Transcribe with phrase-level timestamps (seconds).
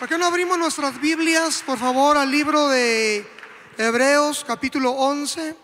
[0.00, 3.22] ¿Por qué no abrimos nuestras Biblias, por favor, al libro de
[3.76, 5.54] Hebreos, capítulo 11,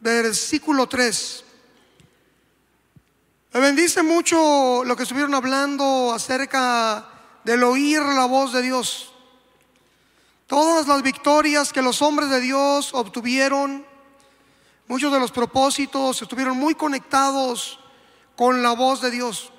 [0.00, 1.44] versículo 3?
[3.52, 7.06] Me bendice mucho lo que estuvieron hablando acerca
[7.44, 9.12] del oír la voz de Dios.
[10.46, 13.84] Todas las victorias que los hombres de Dios obtuvieron,
[14.88, 17.80] muchos de los propósitos estuvieron muy conectados
[18.34, 19.52] con la voz de Dios.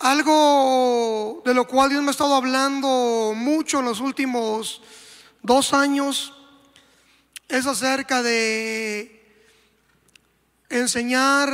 [0.00, 4.80] Algo de lo cual Dios me ha estado hablando mucho en los últimos
[5.42, 6.32] dos años
[7.46, 9.44] es acerca de
[10.70, 11.50] enseñar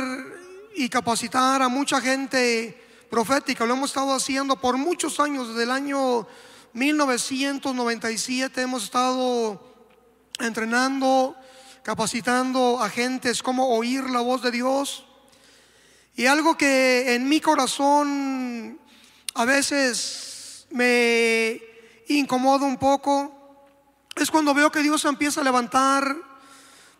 [0.77, 3.65] y capacitar a mucha gente profética.
[3.65, 6.25] Lo hemos estado haciendo por muchos años, desde el año
[6.71, 9.61] 1997 hemos estado
[10.39, 11.35] entrenando,
[11.83, 15.06] capacitando a gentes cómo oír la voz de Dios.
[16.17, 18.79] Y algo que en mi corazón
[19.35, 21.61] a veces me
[22.07, 23.69] incomoda un poco
[24.15, 26.17] es cuando veo que Dios empieza a levantar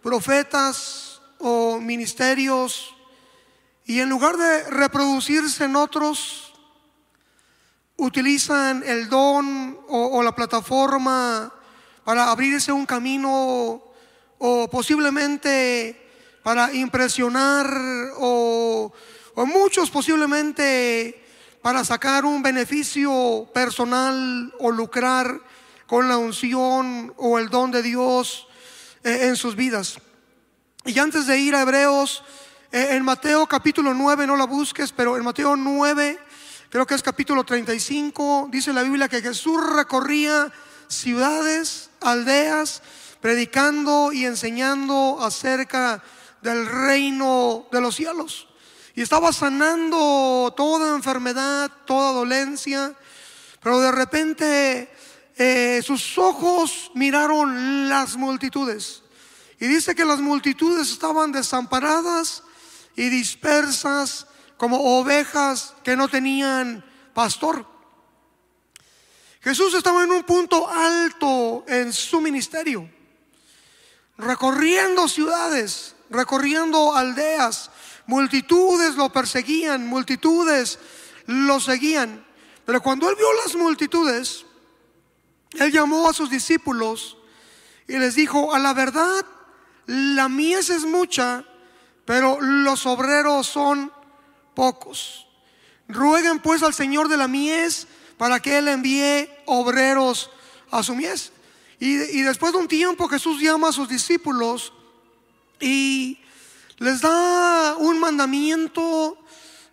[0.03, 2.93] profetas o ministerios
[3.85, 6.53] y en lugar de reproducirse en otros,
[7.95, 11.51] utilizan el don o, la plataforma
[12.03, 13.81] para abrirse un camino
[14.37, 16.06] o posiblemente
[16.47, 17.67] para impresionar
[18.19, 18.93] o,
[19.35, 21.21] muchos posiblemente
[21.61, 25.41] para sacar un beneficio personal o lucrar
[25.87, 28.47] con la unción o el don de Dios
[29.03, 29.99] eh, en sus vidas.
[30.85, 32.23] Y antes de ir a Hebreos,
[32.71, 36.17] eh, en Mateo capítulo 9, no la busques, pero en Mateo 9,
[36.69, 40.49] creo que es capítulo 35, dice la Biblia que Jesús recorría
[40.87, 42.81] ciudades, aldeas,
[43.19, 46.01] predicando y enseñando acerca
[46.41, 48.47] del reino de los cielos.
[48.95, 52.95] Y estaba sanando toda enfermedad, toda dolencia,
[53.61, 54.91] pero de repente
[55.37, 59.03] eh, sus ojos miraron las multitudes.
[59.59, 62.43] Y dice que las multitudes estaban desamparadas
[62.95, 64.27] y dispersas
[64.57, 66.83] como ovejas que no tenían
[67.13, 67.65] pastor.
[69.41, 72.89] Jesús estaba en un punto alto en su ministerio,
[74.17, 77.69] recorriendo ciudades, recorriendo aldeas.
[78.05, 80.79] Multitudes lo perseguían, multitudes
[81.25, 82.25] lo seguían.
[82.65, 84.45] Pero cuando él vio las multitudes,
[85.53, 87.17] él llamó a sus discípulos
[87.87, 89.25] y les dijo, a la verdad,
[89.85, 91.45] la mies es mucha,
[92.05, 93.91] pero los obreros son
[94.53, 95.27] pocos.
[95.87, 100.29] Rueguen pues al Señor de la mies para que Él envíe obreros
[100.71, 101.31] a su mies.
[101.79, 104.73] Y, y después de un tiempo Jesús llama a sus discípulos
[105.59, 106.19] y
[106.77, 109.17] les da un mandamiento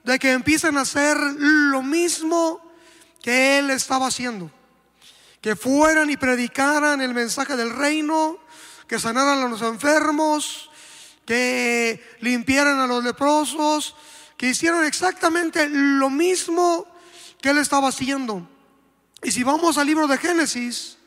[0.04, 2.60] de que empiecen a hacer lo mismo
[3.22, 4.50] que él estaba haciendo.
[5.40, 8.38] Que fueran y predicaran el mensaje del reino,
[8.86, 10.70] que sanaran a los enfermos,
[11.26, 13.94] que limpiaran a los leprosos,
[14.36, 16.86] que hicieran exactamente lo mismo
[17.40, 18.46] que él estaba haciendo.
[19.22, 20.98] Y si vamos al libro de Génesis,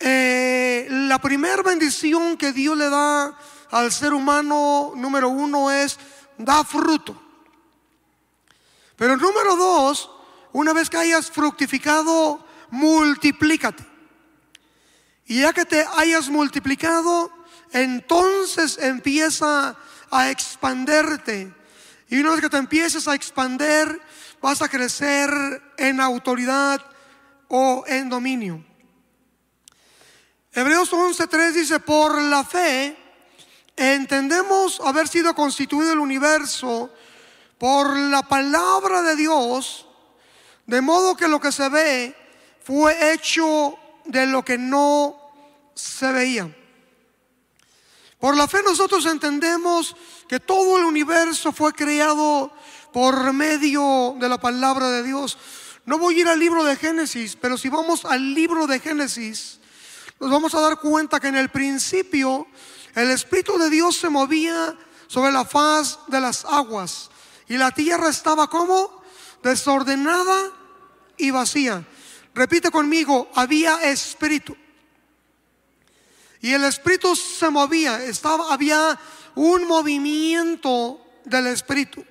[0.00, 3.38] eh, la primera bendición que Dios le da
[3.72, 5.98] al ser humano, número uno, es
[6.36, 7.20] da fruto.
[8.96, 10.10] Pero número dos,
[10.52, 13.84] una vez que hayas fructificado, multiplícate.
[15.24, 17.32] Y ya que te hayas multiplicado,
[17.72, 19.74] entonces empieza
[20.10, 21.50] a expanderte.
[22.10, 24.02] Y una vez que te empieces a expander,
[24.42, 25.30] vas a crecer
[25.78, 26.84] en autoridad
[27.48, 28.62] o en dominio.
[30.52, 33.01] Hebreos 11.3 dice, por la fe,
[33.76, 36.90] entendemos haber sido constituido el universo
[37.58, 39.86] por la palabra de Dios,
[40.66, 42.16] de modo que lo que se ve
[42.64, 45.16] fue hecho de lo que no
[45.74, 46.54] se veía.
[48.18, 49.96] Por la fe nosotros entendemos
[50.28, 52.52] que todo el universo fue creado
[52.92, 55.36] por medio de la palabra de Dios.
[55.84, 59.58] No voy a ir al libro de Génesis, pero si vamos al libro de Génesis,
[60.20, 62.46] nos vamos a dar cuenta que en el principio
[62.94, 67.10] el Espíritu de Dios se movía sobre la faz de las aguas
[67.48, 69.02] y la tierra estaba como
[69.42, 70.52] desordenada
[71.16, 71.86] y vacía.
[72.34, 74.56] Repite conmigo, había espíritu.
[76.40, 78.98] Y el espíritu se movía, estaba había
[79.34, 82.04] un movimiento del espíritu.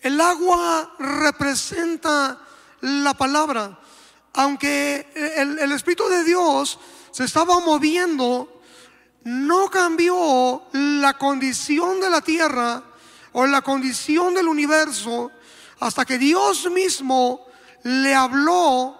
[0.00, 2.40] El agua representa
[2.80, 3.78] la palabra.
[4.34, 6.78] Aunque el, el espíritu de Dios
[7.10, 8.57] se estaba moviendo,
[9.28, 12.82] no cambió la condición de la tierra
[13.32, 15.30] o la condición del universo
[15.80, 17.46] hasta que Dios mismo
[17.82, 18.98] le habló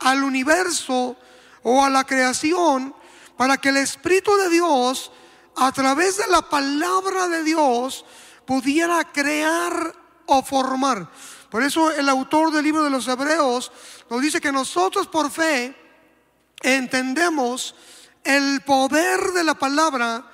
[0.00, 1.16] al universo
[1.62, 2.94] o a la creación
[3.38, 5.10] para que el Espíritu de Dios,
[5.56, 8.04] a través de la palabra de Dios,
[8.44, 9.94] pudiera crear
[10.26, 11.08] o formar.
[11.48, 13.72] Por eso el autor del libro de los Hebreos
[14.10, 15.74] nos dice que nosotros por fe
[16.60, 17.74] entendemos
[18.26, 20.24] el poder de la palabra,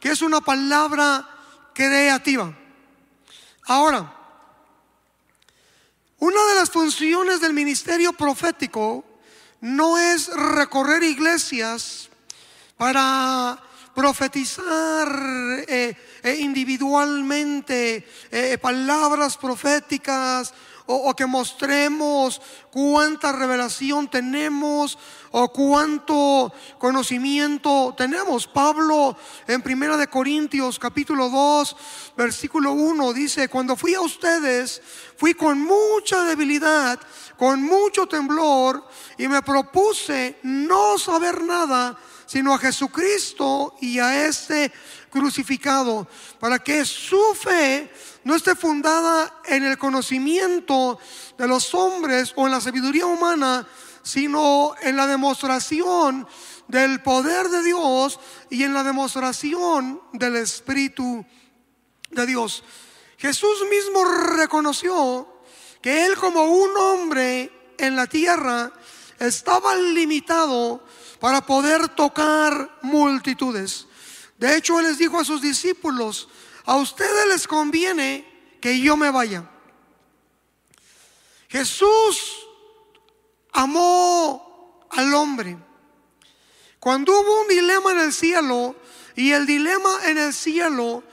[0.00, 1.28] que es una palabra
[1.74, 2.52] creativa.
[3.64, 4.12] Ahora,
[6.18, 9.04] una de las funciones del ministerio profético
[9.60, 12.08] no es recorrer iglesias
[12.76, 13.60] para
[13.94, 15.08] profetizar
[15.68, 20.54] eh, eh, individualmente eh, palabras proféticas
[20.94, 22.40] o, que mostremos
[22.70, 24.98] cuánta revelación tenemos
[25.30, 28.46] o cuánto conocimiento tenemos.
[28.46, 29.16] Pablo
[29.46, 31.76] en Primera de Corintios capítulo 2
[32.16, 34.82] versículo 1 dice, cuando fui a ustedes,
[35.16, 37.00] fui con mucha debilidad,
[37.36, 38.86] con mucho temblor
[39.18, 41.96] y me propuse no saber nada
[42.32, 44.72] sino a Jesucristo y a este
[45.10, 46.08] crucificado,
[46.40, 47.92] para que su fe
[48.24, 50.98] no esté fundada en el conocimiento
[51.36, 53.68] de los hombres o en la sabiduría humana,
[54.02, 56.26] sino en la demostración
[56.68, 58.18] del poder de Dios
[58.48, 61.26] y en la demostración del Espíritu
[62.12, 62.64] de Dios.
[63.18, 65.28] Jesús mismo reconoció
[65.82, 68.72] que él como un hombre en la tierra
[69.18, 70.82] estaba limitado
[71.22, 73.86] para poder tocar multitudes.
[74.38, 76.28] De hecho, Él les dijo a sus discípulos,
[76.64, 79.48] a ustedes les conviene que yo me vaya.
[81.48, 82.44] Jesús
[83.52, 85.56] amó al hombre.
[86.80, 88.74] Cuando hubo un dilema en el cielo,
[89.14, 91.04] y el dilema en el cielo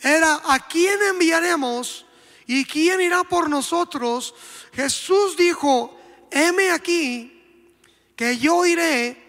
[0.00, 2.06] era a quién enviaremos
[2.46, 4.34] y quién irá por nosotros,
[4.72, 5.94] Jesús dijo,
[6.30, 7.74] heme aquí,
[8.16, 9.27] que yo iré,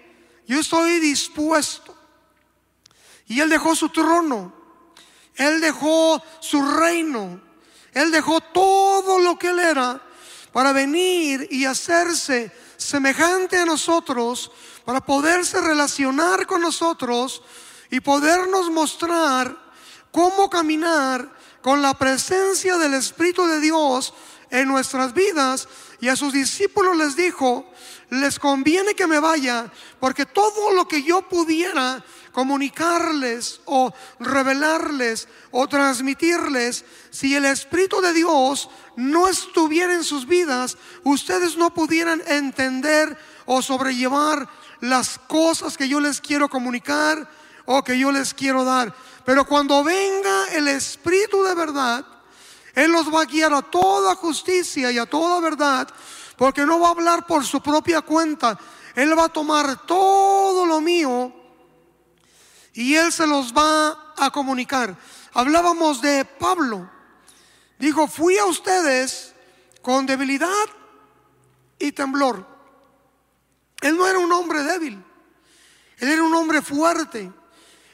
[0.49, 1.95] yo estoy dispuesto.
[3.27, 4.51] Y él dejó su trono,
[5.35, 7.39] él dejó su reino,
[7.93, 10.01] él dejó todo lo que él era
[10.51, 14.51] para venir y hacerse semejante a nosotros,
[14.85, 17.43] para poderse relacionar con nosotros
[17.91, 19.55] y podernos mostrar
[20.11, 21.31] cómo caminar
[21.61, 24.15] con la presencia del Espíritu de Dios
[24.49, 25.67] en nuestras vidas.
[26.01, 27.71] Y a sus discípulos les dijo,
[28.09, 35.67] les conviene que me vaya, porque todo lo que yo pudiera comunicarles o revelarles o
[35.67, 43.17] transmitirles, si el Espíritu de Dios no estuviera en sus vidas, ustedes no pudieran entender
[43.45, 44.47] o sobrellevar
[44.81, 47.29] las cosas que yo les quiero comunicar
[47.65, 48.93] o que yo les quiero dar.
[49.25, 52.05] Pero cuando venga el Espíritu de verdad,
[52.73, 55.87] Él los va a guiar a toda justicia y a toda verdad,
[56.39, 58.57] porque no va a hablar por su propia cuenta.
[58.95, 61.33] Él va a tomar todo lo mío
[62.71, 64.97] y Él se los va a comunicar.
[65.33, 66.89] Hablábamos de Pablo.
[67.77, 69.35] Dijo, fui a ustedes
[69.81, 70.47] con debilidad
[71.77, 72.47] y temblor.
[73.81, 75.03] Él no era un hombre débil,
[75.97, 77.33] él era un hombre fuerte.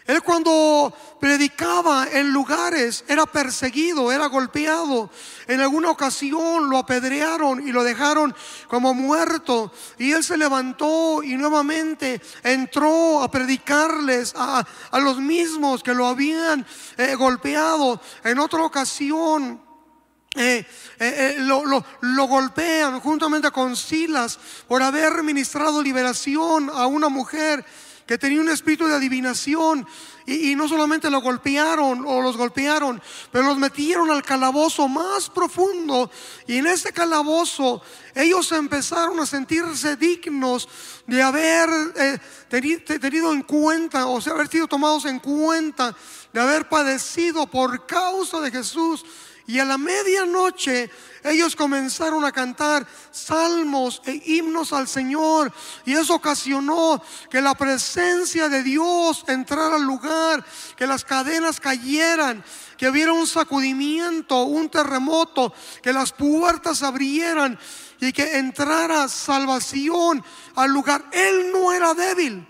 [0.06, 5.10] Él cuando predicaba en lugares era perseguido, era golpeado.
[5.48, 8.36] En alguna ocasión lo apedrearon y lo dejaron
[8.68, 9.72] como muerto.
[9.98, 14.64] Y él se levantó y nuevamente entró a predicarles a,
[14.94, 16.64] los mismos que lo habían
[16.98, 18.00] eh, golpeado.
[18.24, 19.60] En otra ocasión
[20.36, 20.66] eh,
[21.00, 24.38] eh, lo, lo, golpean juntamente con Silas
[24.68, 27.66] por haber ministrado liberación a una mujer
[28.06, 29.86] que tenía un espíritu de adivinación
[30.28, 36.10] y, no solamente lo golpearon o los golpearon, pero los metieron al calabozo más profundo
[36.48, 37.82] y en ese calabozo
[38.14, 40.68] ellos empezaron a sentirse dignos
[41.08, 42.20] de haber eh,
[43.00, 45.96] tenido en cuenta, o sea, haber sido tomados en cuenta,
[46.32, 49.06] de haber padecido por causa de Jesús.
[49.48, 50.90] Y a la medianoche
[51.24, 55.52] ellos comenzaron a cantar salmos e himnos al Señor
[55.86, 60.44] y eso ocasionó que la presencia de Dios entrara al lugar,
[60.76, 62.44] que las cadenas cayeran,
[62.78, 67.58] que hubiera un sacudimiento, un terremoto, que las puertas abrieran
[68.00, 70.24] y que entrara salvación
[70.56, 71.06] al lugar.
[71.12, 72.48] Él no era débil.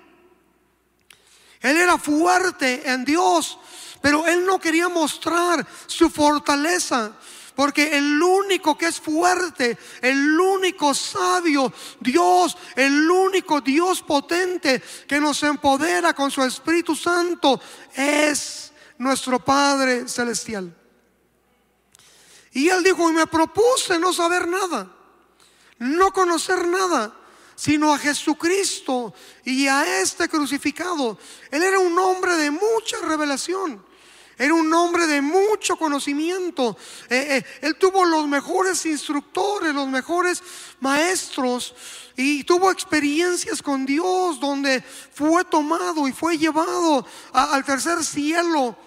[1.62, 3.58] Él era fuerte en Dios,
[4.02, 7.14] pero él no quería mostrar su fortaleza.
[7.56, 11.72] Porque el único que es fuerte, el único sabio
[12.02, 17.60] Dios, el único Dios potente que nos empodera con su Espíritu Santo
[17.96, 20.76] es nuestro Padre Celestial.
[22.52, 24.92] Y él dijo, y me propuse no saber nada.
[25.78, 27.14] no conocer nada,
[27.56, 31.18] sino a Jesucristo y a este crucificado.
[31.52, 33.85] Él era un hombre de mucha revelación.
[34.38, 36.78] Era un hombre de mucho conocimiento.
[37.10, 40.44] Eh, eh, él tuvo los mejores instructores, los mejores
[40.80, 41.74] maestros
[42.18, 48.78] y tuvo experiencias con Dios donde fue tomado y fue llevado al tercer cielo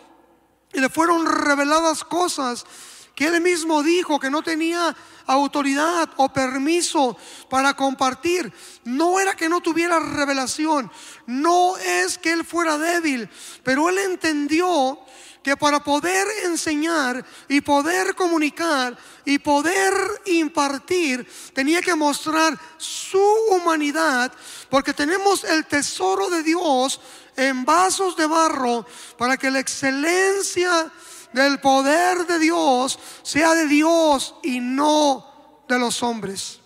[0.72, 2.66] y le fueron reveladas cosas
[3.14, 4.94] que él mismo dijo que no tenía
[5.26, 7.16] autoridad o permiso
[7.50, 8.52] para compartir.
[8.84, 10.88] No era que no tuviera revelación,
[11.26, 13.28] no es que él fuera débil,
[13.64, 15.00] pero él entendió
[15.42, 19.94] que para poder enseñar y poder comunicar y poder
[20.26, 24.32] impartir, tenía que mostrar su humanidad,
[24.68, 27.00] porque tenemos el tesoro de Dios
[27.36, 30.90] en vasos de barro para que la excelencia
[31.32, 36.60] del poder de Dios sea de Dios y no de los hombres.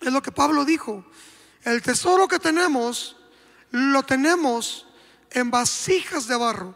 [0.00, 1.04] Es lo que Pablo dijo.
[1.64, 3.16] El tesoro que tenemos,
[3.70, 4.86] lo tenemos
[5.30, 6.74] en vasijas de barro.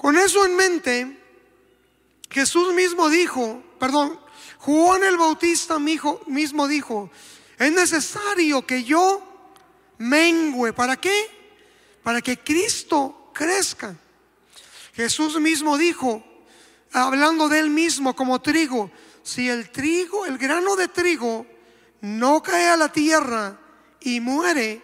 [0.00, 1.20] Con eso en mente,
[2.30, 4.18] Jesús mismo dijo, perdón,
[4.60, 7.10] Juan el Bautista mismo dijo,
[7.58, 9.22] es necesario que yo
[9.98, 10.72] mengüe.
[10.72, 11.12] ¿Para qué?
[12.02, 13.94] Para que Cristo crezca.
[14.94, 16.24] Jesús mismo dijo,
[16.92, 18.90] hablando de él mismo como trigo,
[19.22, 21.46] si el trigo, el grano de trigo,
[22.00, 23.60] no cae a la tierra
[24.00, 24.80] y muere,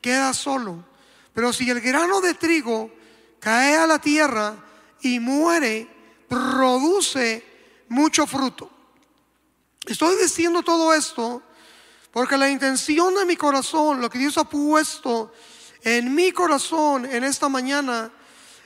[0.00, 0.86] queda solo.
[1.34, 2.96] Pero si el grano de trigo
[3.40, 4.56] cae a la tierra
[5.00, 5.88] y muere,
[6.28, 7.44] produce
[7.88, 8.70] mucho fruto.
[9.86, 11.42] Estoy diciendo todo esto
[12.12, 15.32] porque la intención de mi corazón, lo que Dios ha puesto
[15.82, 18.10] en mi corazón en esta mañana,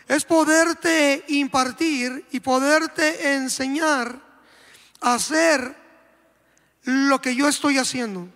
[0.09, 4.21] es poderte impartir y poderte enseñar
[5.00, 5.76] a hacer
[6.85, 8.29] lo que yo estoy haciendo.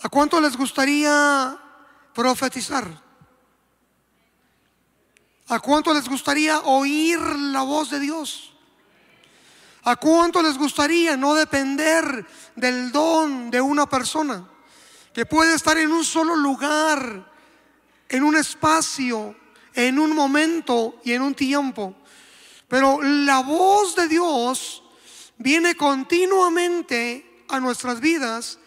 [0.00, 1.58] ¿A cuánto les gustaría
[2.14, 3.07] profetizar?
[5.48, 8.52] ¿A cuánto les gustaría oír la voz de Dios?
[9.84, 14.46] ¿A cuánto les gustaría no depender del don de una persona
[15.14, 17.26] que puede estar en un solo lugar
[18.08, 19.36] en un espacio,
[19.74, 21.94] en un momento y en un tiempo.
[22.66, 24.82] Pero la voz de Dios
[25.38, 28.58] viene continuamente a nuestras vidas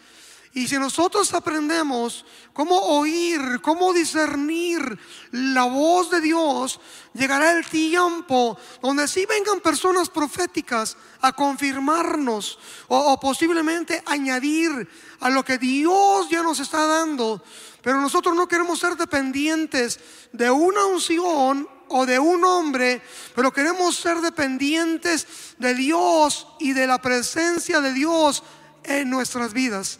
[0.54, 4.98] y si nosotros aprendemos cómo oír, cómo discernir
[5.30, 6.80] la voz de Dios,
[7.14, 14.88] llegará el tiempo donde sí vengan personas proféticas a confirmarnos o, o posiblemente añadir
[15.20, 17.42] a lo que Dios ya nos está dando
[17.82, 19.98] pero nosotros no queremos ser dependientes
[20.32, 23.02] de una unción o de un hombre,
[23.34, 25.26] pero queremos ser dependientes
[25.58, 28.44] de Dios y de la presencia de Dios
[28.84, 29.98] en nuestras vidas.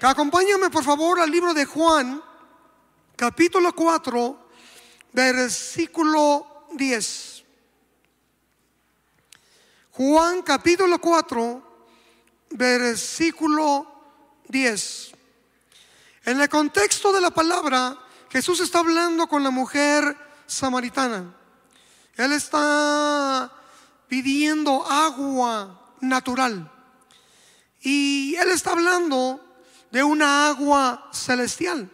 [0.00, 2.22] Acompáñame por favor al libro de Juan,
[3.16, 4.48] capítulo 4,
[5.12, 7.44] versículo 10.
[9.90, 11.62] Juan capítulo 4,
[12.50, 13.92] versículo
[14.46, 15.12] 10.
[16.26, 17.98] En el contexto de la palabra,
[18.30, 21.34] Jesús está hablando con la mujer samaritana.
[22.14, 23.52] Él está
[24.06, 26.70] pidiendo agua natural.
[27.80, 29.47] Y Él está hablando
[29.90, 31.90] de una agua celestial.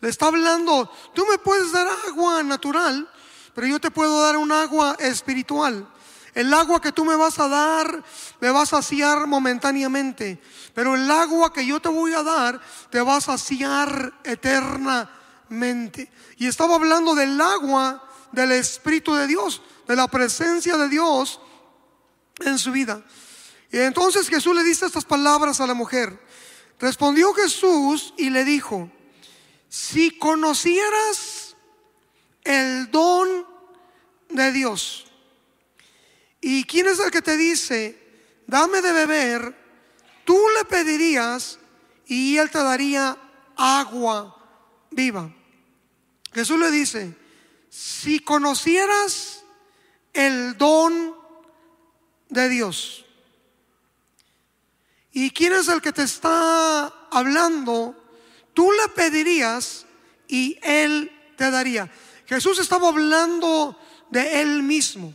[0.00, 3.08] Le está hablando, tú me puedes dar agua natural,
[3.54, 5.88] pero yo te puedo dar un agua espiritual.
[6.34, 8.04] El agua que tú me vas a dar
[8.40, 10.40] me va a saciar momentáneamente.
[10.72, 16.12] Pero el agua que yo te voy a dar te va a saciar eternamente.
[16.36, 21.40] Y estaba hablando del agua del Espíritu de Dios, de la presencia de Dios
[22.38, 23.02] en su vida.
[23.72, 26.18] Y entonces Jesús le dice estas palabras a la mujer.
[26.78, 28.90] Respondió Jesús y le dijo,
[29.68, 31.56] si conocieras
[32.44, 33.46] el don
[34.30, 35.06] de Dios,
[36.40, 37.98] ¿y quién es el que te dice,
[38.46, 39.68] dame de beber?
[40.28, 41.58] tú le pedirías
[42.06, 43.16] y él te daría
[43.56, 44.36] agua
[44.90, 45.34] viva.
[46.34, 47.16] Jesús le dice,
[47.70, 49.42] si conocieras
[50.12, 51.16] el don
[52.28, 53.06] de Dios,
[55.12, 57.94] ¿y quién es el que te está hablando?
[58.54, 59.86] Tú le pedirías
[60.26, 61.90] y él te daría.
[62.26, 63.78] Jesús estaba hablando
[64.10, 65.14] de él mismo.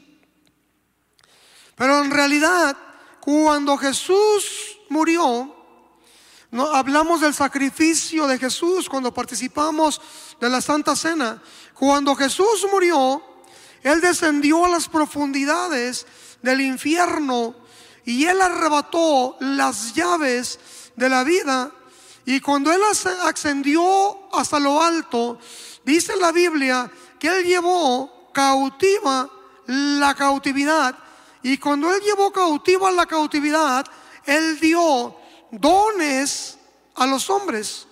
[1.76, 2.78] Pero en realidad,
[3.20, 5.54] cuando Jesús murió,
[6.52, 10.00] no, hablamos del sacrificio de Jesús cuando participamos
[10.40, 11.42] de la Santa Cena.
[11.74, 13.24] Cuando Jesús murió,
[13.82, 16.06] Él descendió a las profundidades
[16.44, 17.56] del infierno
[18.06, 20.60] y él arrebató las llaves
[20.96, 21.72] de la vida.
[22.26, 22.82] Y cuando él
[23.24, 25.40] ascendió hasta lo alto,
[25.84, 29.30] dice la Biblia que él llevó cautiva
[29.68, 30.98] la cautividad.
[31.42, 33.86] Y cuando él llevó cautiva la cautividad,
[34.26, 35.16] él dio
[35.52, 36.58] dones
[36.96, 37.88] a los hombres.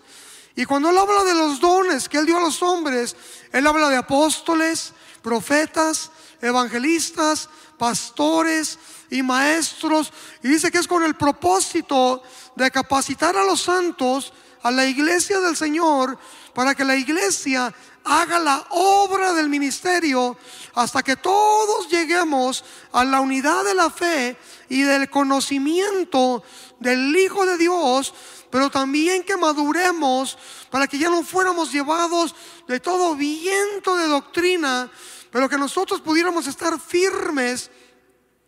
[0.56, 3.16] Y cuando él habla de los dones que él dio a los hombres,
[3.52, 8.78] él habla de apóstoles, profetas, evangelistas, pastores
[9.12, 10.12] y maestros.
[10.42, 12.24] Y dice que es con el propósito
[12.56, 16.18] de capacitar a los santos, a la iglesia del Señor,
[16.56, 17.72] para que la iglesia
[18.04, 20.36] haga la obra del ministerio
[20.74, 24.38] hasta que todos lleguemos a la unidad de la fe
[24.70, 26.44] y del conocimiento
[26.80, 28.14] del Hijo de Dios,
[28.50, 30.38] pero también que maduremos
[30.70, 32.34] para que ya no fuéramos llevados
[32.68, 34.90] de todo viento de doctrina,
[35.30, 37.70] pero que nosotros pudiéramos estar firmes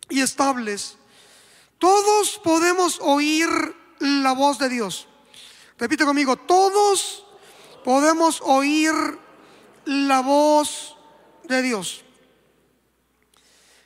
[0.08, 0.96] y estables.
[1.78, 3.48] Todos podemos oír
[3.98, 5.06] la voz de Dios.
[5.78, 7.26] Repite conmigo, todos
[7.84, 8.92] podemos oír
[9.84, 10.96] la voz
[11.44, 12.04] de Dios.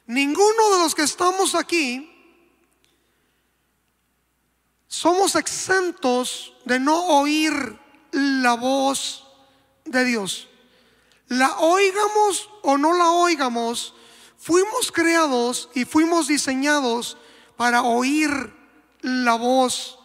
[0.06, 2.14] Ninguno de los que estamos aquí
[4.86, 7.78] somos exentos de no oír
[8.12, 9.26] la voz
[9.84, 10.48] de Dios.
[11.28, 13.94] La oigamos o no la oigamos,
[14.38, 17.18] fuimos creados y fuimos diseñados
[17.56, 18.52] para oír
[19.02, 19.98] la voz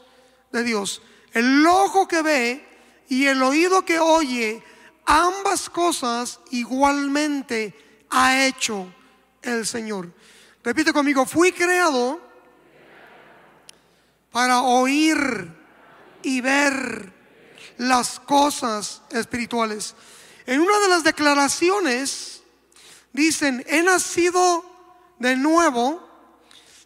[0.52, 1.02] de Dios.
[1.32, 2.68] El ojo que ve
[3.08, 4.64] y el oído que oye,
[5.06, 8.92] ambas cosas igualmente ha hecho
[9.42, 10.12] el Señor.
[10.64, 12.20] Repite conmigo, fui creado
[14.32, 15.52] para oír
[16.24, 17.14] y ver
[17.78, 19.96] las cosas espirituales.
[20.46, 22.33] En una de las declaraciones
[23.14, 24.66] dicen, he nacido
[25.20, 26.06] de nuevo,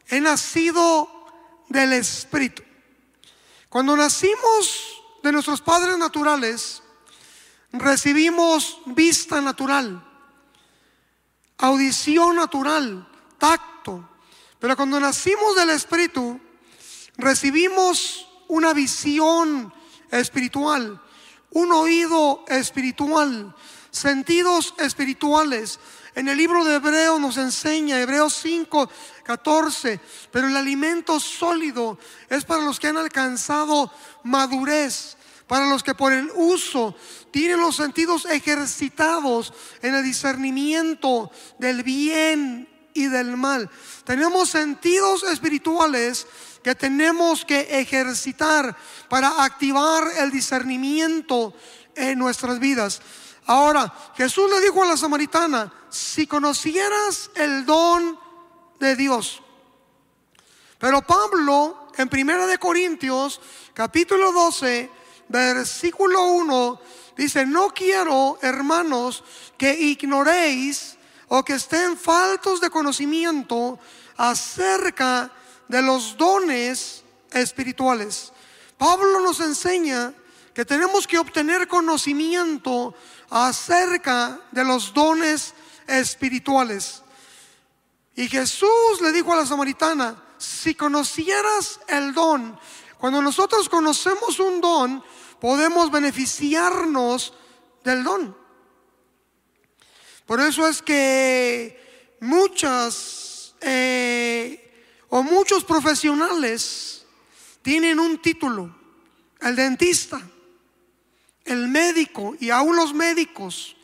[0.09, 1.09] he nacido
[1.69, 2.63] del Espíritu.
[3.69, 6.83] Cuando nacimos de nuestros padres naturales,
[7.71, 10.03] recibimos vista natural,
[11.57, 14.09] audición natural, tacto.
[14.59, 16.39] Pero cuando nacimos del Espíritu,
[17.17, 19.73] recibimos una visión
[20.11, 21.01] espiritual,
[21.51, 23.53] un oído espiritual,
[23.91, 25.79] sentidos espirituales.
[26.17, 28.89] En el libro de Hebreo nos enseña, Hebreos 5,
[29.23, 29.99] 14,
[30.31, 33.91] pero el alimento sólido es para los que han alcanzado
[34.23, 36.95] madurez, para los que por el uso
[37.29, 39.53] tienen los sentidos ejercitados
[39.83, 43.69] en el discernimiento del bien y del mal.
[44.03, 46.25] Tenemos sentidos espirituales
[46.63, 48.75] que tenemos que ejercitar
[49.07, 51.53] para activar el discernimiento
[51.93, 53.03] en nuestras vidas.
[53.47, 58.19] Ahora, Jesús le dijo a la samaritana, si conocieras el don
[58.79, 59.41] de Dios.
[60.77, 63.39] Pero Pablo, en Primera de Corintios,
[63.73, 64.91] capítulo 12,
[65.29, 66.81] versículo 1,
[67.15, 69.23] dice, no quiero, hermanos,
[69.57, 70.97] que ignoréis
[71.29, 73.79] o que estén faltos de conocimiento
[74.17, 75.31] acerca
[75.69, 78.33] de los dones espirituales.
[78.77, 80.13] Pablo nos enseña
[80.57, 82.95] que tenemos que obtener conocimiento
[83.29, 85.53] acerca de los dones
[85.85, 87.03] espirituales.
[88.15, 92.59] Y Jesús le dijo a la samaritana, si conocieras el don,
[92.97, 95.03] cuando nosotros conocemos un don,
[95.39, 97.35] podemos beneficiarnos
[97.83, 98.35] del don.
[100.25, 104.73] Por eso es que muchas eh,
[105.09, 107.05] o muchos profesionales
[107.61, 108.75] tienen un título,
[109.39, 110.19] el dentista,
[111.47, 113.77] el médico y aún los médicos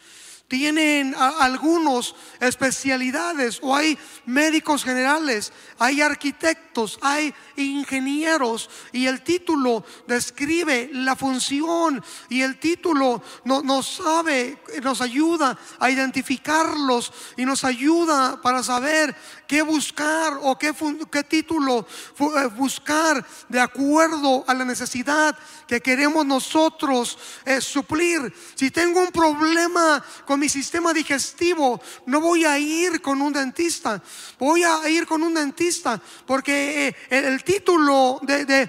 [0.53, 3.97] tienen algunos especialidades o hay
[4.27, 13.23] médicos generales, hay arquitectos, hay ingenieros y el título describe la función y el título
[13.45, 19.15] nos sabe, nos ayuda a identificarlos y nos ayuda para saber
[19.53, 20.73] qué buscar o qué,
[21.11, 21.85] qué título
[22.19, 25.37] eh, buscar de acuerdo a la necesidad
[25.67, 28.33] que queremos nosotros eh, suplir.
[28.55, 34.01] Si tengo un problema con mi sistema digestivo, no voy a ir con un dentista,
[34.39, 38.67] voy a ir con un dentista porque eh, el, título de,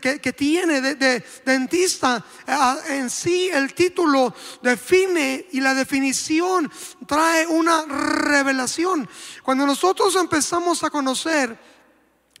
[0.00, 2.24] que, tiene de, dentista
[2.90, 6.70] en sí, el título define y la definición
[7.08, 9.08] trae una revelación.
[9.42, 11.58] Cuando nosotros empezamos a conocer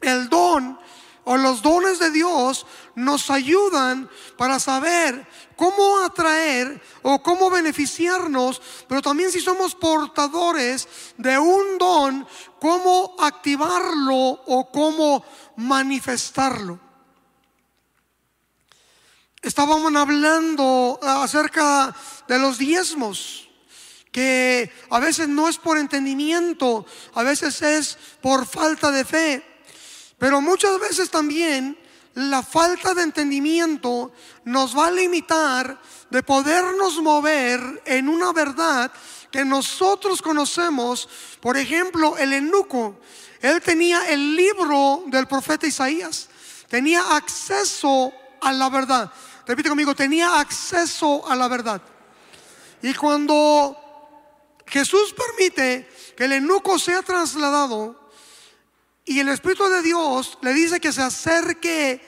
[0.00, 0.78] el don
[1.24, 9.02] o los dones de Dios, nos ayudan para saber cómo atraer o cómo beneficiarnos, pero
[9.02, 12.28] también si somos portadores de un don,
[12.60, 14.16] cómo activarlo
[14.46, 15.24] o cómo
[15.56, 16.78] manifestarlo.
[19.42, 21.94] Estábamos hablando acerca
[22.28, 23.45] de los diezmos,
[24.16, 29.44] que a veces no es por entendimiento, a veces es por falta de fe,
[30.16, 31.76] pero muchas veces también
[32.14, 34.10] la falta de entendimiento
[34.44, 38.90] nos va a limitar de podernos mover en una verdad
[39.30, 41.10] que nosotros conocemos.
[41.38, 42.98] Por ejemplo, el enuco,
[43.42, 46.30] él tenía el libro del profeta Isaías,
[46.70, 49.12] tenía acceso a la verdad.
[49.46, 51.82] Repite conmigo, tenía acceso a la verdad.
[52.80, 53.82] Y cuando
[54.66, 58.10] Jesús permite que el eunuco sea trasladado
[59.04, 62.02] y el Espíritu de Dios le dice que se acerque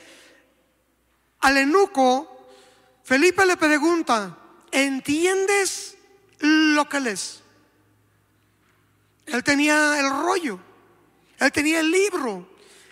[1.40, 2.48] al eunuco,
[3.04, 4.36] Felipe le pregunta,
[4.72, 5.96] ¿entiendes
[6.40, 7.40] lo que lees?
[9.26, 10.58] Él tenía el rollo,
[11.38, 12.48] él tenía el libro,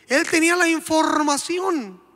[0.07, 2.07] él tenía la información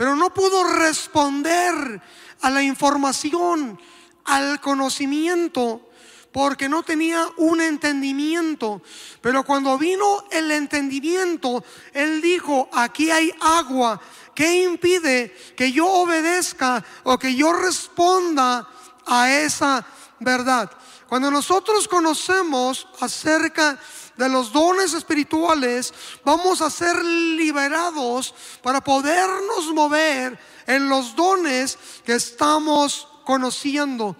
[0.00, 2.00] pero no pudo responder
[2.40, 3.78] a la información,
[4.24, 5.89] al conocimiento,
[6.32, 8.82] porque no tenía un entendimiento.
[9.20, 14.00] Pero cuando vino el entendimiento, Él dijo, aquí hay agua.
[14.34, 18.68] ¿Qué impide que yo obedezca o que yo responda
[19.06, 19.84] a esa
[20.20, 20.70] verdad?
[21.08, 23.78] Cuando nosotros conocemos acerca
[24.16, 25.92] de los dones espirituales,
[26.24, 34.16] vamos a ser liberados para podernos mover en los dones que estamos conociendo.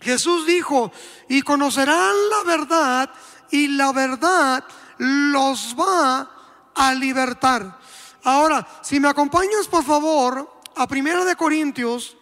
[0.00, 0.92] Jesús dijo,
[1.28, 3.10] y conocerán la verdad
[3.50, 4.64] y la verdad
[4.98, 7.78] los va a libertar.
[8.24, 12.16] Ahora, si me acompañas por favor a Primera de Corintios,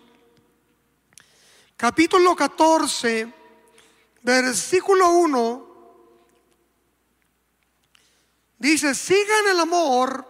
[1.77, 3.33] capítulo 14,
[4.23, 5.67] versículo 1
[8.59, 10.27] Dice, sigan el amor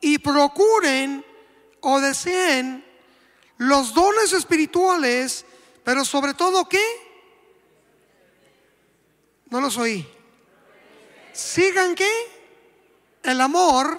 [0.00, 1.24] y procuren
[1.80, 2.84] o deseen
[3.58, 5.44] los dones espirituales,
[5.88, 6.84] pero sobre todo ¿qué?
[9.48, 10.06] No los oí.
[11.32, 12.10] Sigan qué?
[13.22, 13.98] El amor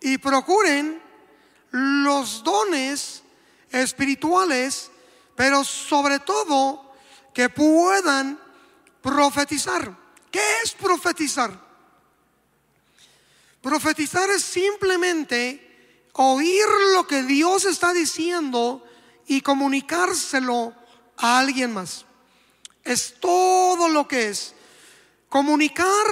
[0.00, 1.02] y procuren
[1.72, 3.24] los dones
[3.72, 4.92] espirituales,
[5.34, 6.94] pero sobre todo
[7.34, 8.38] que puedan
[9.00, 9.96] profetizar.
[10.30, 11.50] ¿Qué es profetizar?
[13.60, 18.86] Profetizar es simplemente oír lo que Dios está diciendo
[19.26, 20.80] y comunicárselo
[21.16, 22.04] a alguien más.
[22.84, 24.54] Es todo lo que es.
[25.28, 26.06] Comunicar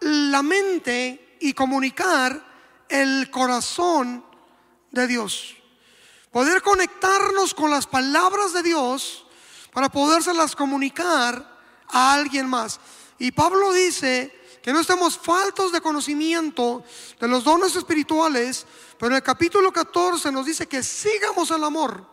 [0.00, 2.44] la mente y comunicar
[2.88, 4.24] el corazón
[4.90, 5.56] de Dios.
[6.30, 9.26] Poder conectarnos con las palabras de Dios
[9.72, 12.80] para podérselas comunicar a alguien más.
[13.18, 16.82] Y Pablo dice que no estemos faltos de conocimiento
[17.20, 18.66] de los dones espirituales,
[18.98, 22.08] pero en el capítulo 14 nos dice que sigamos el amor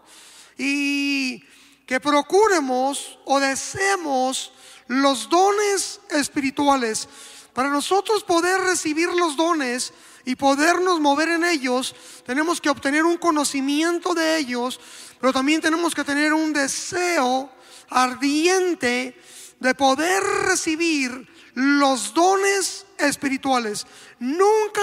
[0.58, 1.44] y
[1.92, 4.54] que procuremos o deseemos
[4.88, 7.10] los dones espirituales.
[7.52, 9.92] Para nosotros poder recibir los dones
[10.24, 11.94] y podernos mover en ellos,
[12.26, 14.80] tenemos que obtener un conocimiento de ellos,
[15.20, 17.52] pero también tenemos que tener un deseo
[17.90, 19.20] ardiente
[19.60, 23.86] de poder recibir los dones espirituales.
[24.18, 24.82] Nunca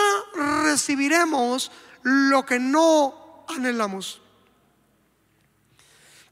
[0.63, 4.21] recibiremos lo que no anhelamos.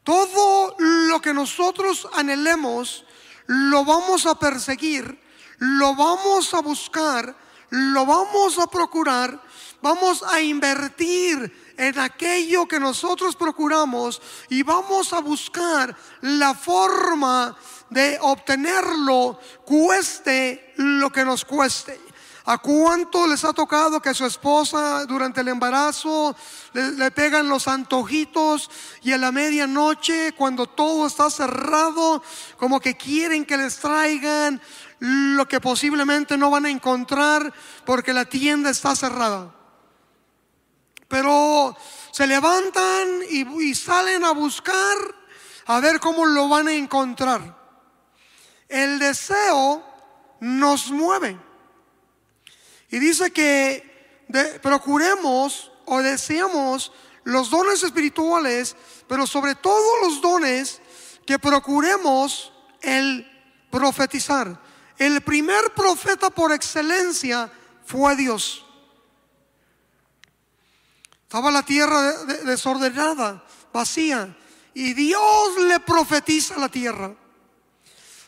[0.07, 3.05] Todo lo que nosotros anhelemos,
[3.49, 5.21] lo vamos a perseguir,
[5.59, 7.37] lo vamos a buscar,
[7.71, 9.42] lo vamos a procurar,
[9.83, 17.57] vamos a invertir en aquello que nosotros procuramos y vamos a buscar la forma
[17.90, 22.06] de obtenerlo, cueste lo que nos cueste.
[22.49, 26.37] ¿A cuánto les ha tocado que su esposa durante el embarazo
[26.73, 28.71] le, pegan los antojitos
[29.03, 32.23] y a la medianoche, cuando todo está cerrado,
[32.57, 34.63] como que quieren que les traigan
[35.01, 37.53] lo que posiblemente no van a encontrar
[37.85, 39.53] porque la tienda está cerrada?
[41.09, 41.77] Pero
[42.13, 44.97] se levantan y salen a buscar
[45.67, 47.57] a ver cómo lo van a encontrar.
[48.69, 49.85] El deseo
[50.39, 51.46] nos mueve.
[52.90, 54.27] Y dice que
[54.62, 56.92] procuremos o deseamos
[57.25, 58.77] los dones espirituales,
[59.09, 60.81] pero sobre todo los dones
[61.27, 63.29] que procuremos el
[63.70, 64.61] profetizar.
[64.96, 67.51] El primer profeta por excelencia
[67.85, 68.64] fue Dios.
[71.22, 74.37] Estaba la tierra desordenada, vacía.
[74.72, 77.14] Y Dios le profetiza a la tierra.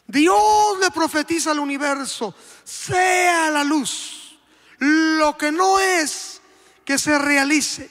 [0.07, 2.35] Dios le profetiza al universo.
[2.64, 4.28] Sea la luz.
[4.79, 6.41] Lo que no es,
[6.85, 7.91] que se realice.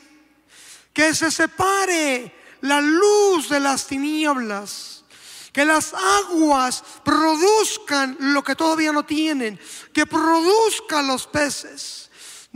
[0.93, 5.03] Que se separe la luz de las tinieblas.
[5.51, 9.59] Que las aguas produzcan lo que todavía no tienen.
[9.93, 12.07] Que produzcan los peces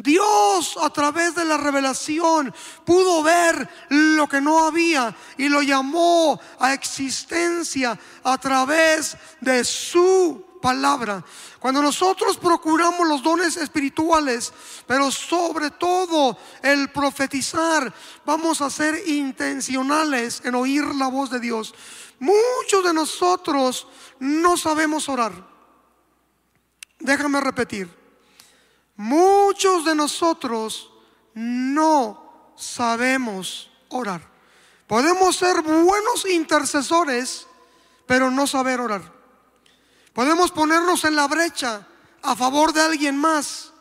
[0.02, 2.54] Dios a través de la revelación
[2.86, 10.44] pudo ver lo que no había y lo llamó a existencia a través de su
[10.62, 11.26] palabra.
[11.60, 14.54] Cuando nosotros procuramos los dones espirituales,
[14.88, 17.94] pero sobre todo el profetizar,
[18.26, 21.74] vamos a ser intencionales en oír la voz de Dios.
[22.20, 23.88] Muchos de nosotros
[24.20, 25.34] no sabemos orar.
[27.00, 27.90] Déjame repetir.
[28.96, 30.92] Muchos de nosotros
[31.34, 34.30] no sabemos orar.
[34.86, 37.48] Podemos ser buenos intercesores,
[38.06, 39.21] pero no saber orar.
[40.14, 41.88] Podemos ponernos en la brecha
[42.22, 43.72] a favor de alguien más.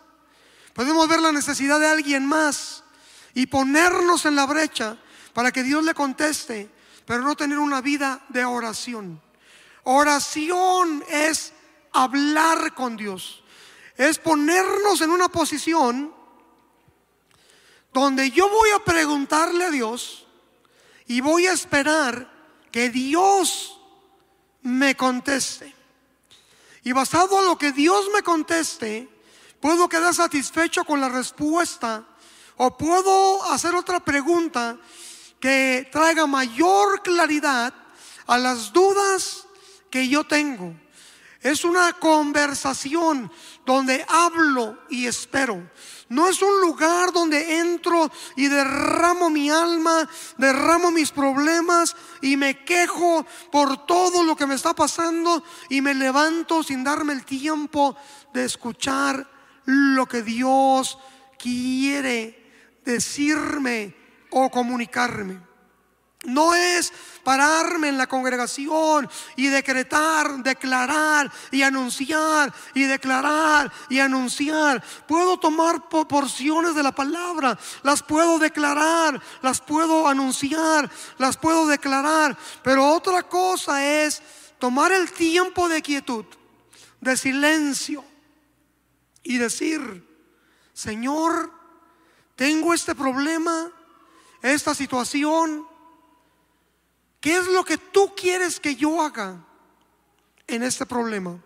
[0.72, 2.84] Podemos ver la necesidad de alguien más
[3.34, 4.96] y ponernos en la brecha
[5.32, 6.70] para que Dios le conteste,
[7.04, 9.20] pero no tener una vida de oración.
[9.84, 11.52] Oración es
[11.92, 13.40] hablar con Dios
[14.00, 16.10] es ponernos en una posición
[17.92, 20.26] donde yo voy a preguntarle a Dios
[21.06, 22.32] y voy a esperar
[22.72, 23.78] que Dios
[24.62, 25.74] me conteste.
[26.82, 29.08] Y basado en lo que Dios me conteste,
[29.60, 32.04] puedo quedar satisfecho con la respuesta
[32.56, 34.78] o puedo hacer otra pregunta
[35.38, 37.72] que traiga mayor claridad
[38.26, 39.46] a las dudas
[39.90, 40.74] que yo tengo.
[41.42, 43.32] Es una conversación
[43.64, 45.70] donde hablo y espero.
[46.10, 52.62] No es un lugar donde entro y derramo mi alma, derramo mis problemas y me
[52.64, 57.96] quejo por todo lo que me está pasando y me levanto sin darme el tiempo
[58.34, 59.26] de escuchar
[59.64, 60.98] lo que Dios
[61.38, 63.94] quiere decirme
[64.30, 65.49] o comunicarme.
[66.24, 66.92] No es
[67.24, 74.84] pararme en la congregación y decretar, declarar y anunciar y declarar y anunciar.
[75.08, 82.36] Puedo tomar porciones de la palabra, las puedo declarar, las puedo anunciar, las puedo declarar.
[82.62, 84.22] Pero otra cosa es
[84.58, 86.26] tomar el tiempo de quietud,
[87.00, 88.04] de silencio
[89.22, 90.06] y decir,
[90.74, 91.50] Señor,
[92.36, 93.70] tengo este problema,
[94.42, 95.69] esta situación
[97.20, 99.36] ¿Qué es lo que tú quieres que yo haga
[100.46, 101.38] en este problema?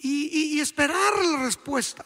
[0.00, 2.04] Y, esperar la respuesta.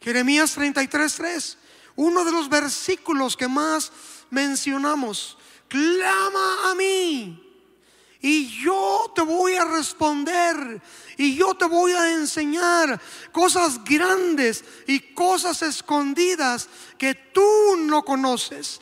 [0.00, 1.58] Jeremías 33,
[1.96, 3.92] uno de los versículos que más
[4.30, 5.38] mencionamos.
[5.68, 7.42] Clama a mí
[8.20, 10.80] y yo te voy a responder
[11.16, 13.00] y yo te voy a enseñar
[13.32, 16.68] cosas grandes y cosas escondidas
[16.98, 18.80] que tú no conoces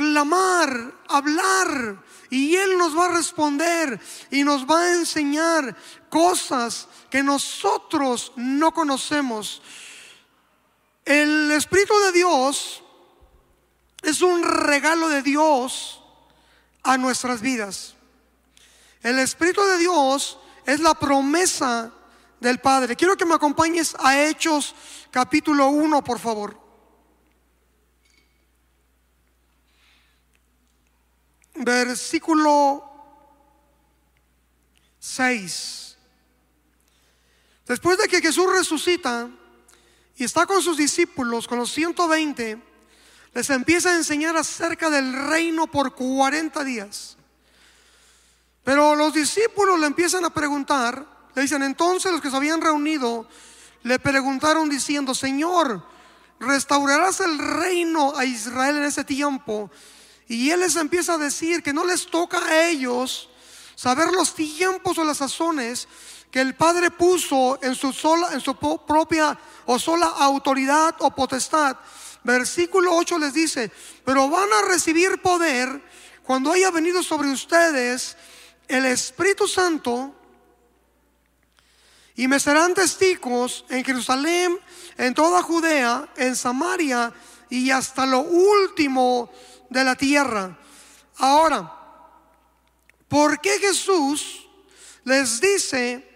[0.00, 5.76] clamar, hablar, y Él nos va a responder y nos va a enseñar
[6.08, 9.60] cosas que nosotros no conocemos.
[11.04, 12.82] El Espíritu de Dios
[14.00, 16.02] es un regalo de Dios
[16.82, 17.94] a nuestras vidas.
[19.02, 21.92] El Espíritu de Dios es la promesa
[22.40, 22.96] del Padre.
[22.96, 24.74] Quiero que me acompañes a Hechos
[25.10, 26.69] capítulo 1, por favor.
[31.70, 32.84] Versículo
[34.98, 35.96] 6.
[37.66, 39.28] Después de que Jesús resucita
[40.16, 42.60] y está con sus discípulos, con los 120,
[43.32, 47.16] les empieza a enseñar acerca del reino por 40 días.
[48.64, 53.26] Pero los discípulos le empiezan a preguntar, le dicen, entonces los que se habían reunido
[53.84, 55.82] le preguntaron diciendo, Señor,
[56.40, 59.70] ¿restaurarás el reino a Israel en ese tiempo?
[60.30, 63.28] Y Él les empieza a decir que no les toca a ellos
[63.74, 65.88] saber los tiempos o las sazones
[66.30, 71.76] que el Padre puso en su, sola, en su propia o sola autoridad o potestad.
[72.22, 73.72] Versículo 8 les dice,
[74.04, 75.82] pero van a recibir poder
[76.22, 78.16] cuando haya venido sobre ustedes
[78.68, 80.14] el Espíritu Santo
[82.14, 84.60] y me serán testigos en Jerusalén,
[84.96, 87.12] en toda Judea, en Samaria
[87.48, 89.32] y hasta lo último
[89.70, 90.58] de la tierra.
[91.16, 91.72] Ahora,
[93.08, 94.46] ¿por qué Jesús
[95.04, 96.06] les dice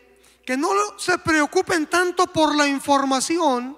[0.45, 3.77] que no se preocupen tanto por la información,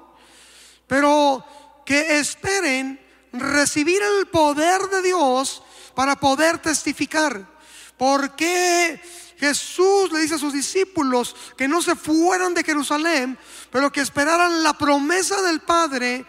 [0.86, 1.44] pero
[1.84, 3.00] que esperen
[3.32, 5.62] recibir el poder de Dios
[5.94, 7.54] para poder testificar.
[7.96, 9.00] Porque
[9.38, 13.38] Jesús le dice a sus discípulos que no se fueran de Jerusalén,
[13.70, 16.26] pero que esperaran la promesa del Padre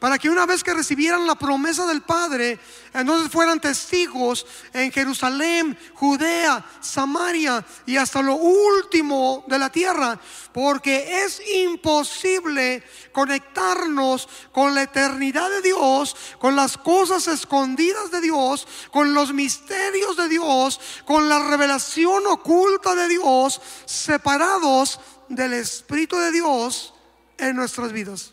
[0.00, 2.58] para que una vez que recibieran la promesa del Padre,
[2.94, 10.18] entonces fueran testigos en Jerusalén, Judea, Samaria y hasta lo último de la tierra,
[10.54, 12.82] porque es imposible
[13.12, 20.16] conectarnos con la eternidad de Dios, con las cosas escondidas de Dios, con los misterios
[20.16, 26.94] de Dios, con la revelación oculta de Dios, separados del Espíritu de Dios
[27.36, 28.32] en nuestras vidas.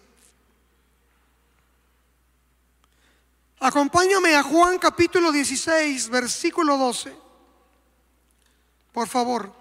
[3.59, 7.15] Acompáñame a Juan capítulo 16, versículo 12.
[8.93, 9.51] Por favor.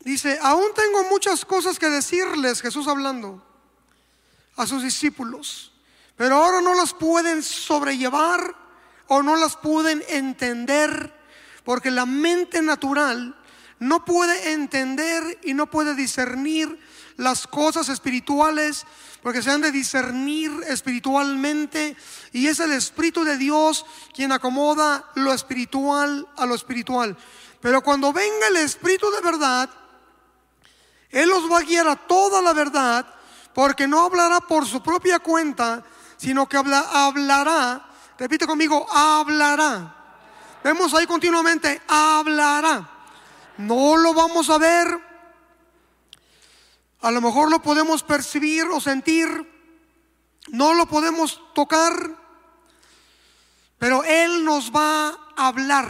[0.00, 3.42] Dice, aún tengo muchas cosas que decirles, Jesús hablando
[4.56, 5.72] a sus discípulos,
[6.16, 8.54] pero ahora no las pueden sobrellevar
[9.06, 11.14] o no las pueden entender,
[11.64, 13.34] porque la mente natural
[13.78, 16.78] no puede entender y no puede discernir
[17.16, 18.84] las cosas espirituales,
[19.22, 21.96] porque se han de discernir espiritualmente
[22.32, 27.16] y es el Espíritu de Dios quien acomoda lo espiritual a lo espiritual.
[27.60, 29.70] Pero cuando venga el Espíritu de verdad,
[31.10, 33.06] Él los va a guiar a toda la verdad,
[33.54, 35.84] porque no hablará por su propia cuenta,
[36.16, 39.94] sino que hablará, repite conmigo, hablará.
[40.62, 42.90] Vemos ahí continuamente, hablará.
[43.58, 45.13] No lo vamos a ver,
[47.04, 49.28] a lo mejor lo podemos percibir o sentir,
[50.48, 51.92] no lo podemos tocar,
[53.78, 55.86] pero Él nos va a hablar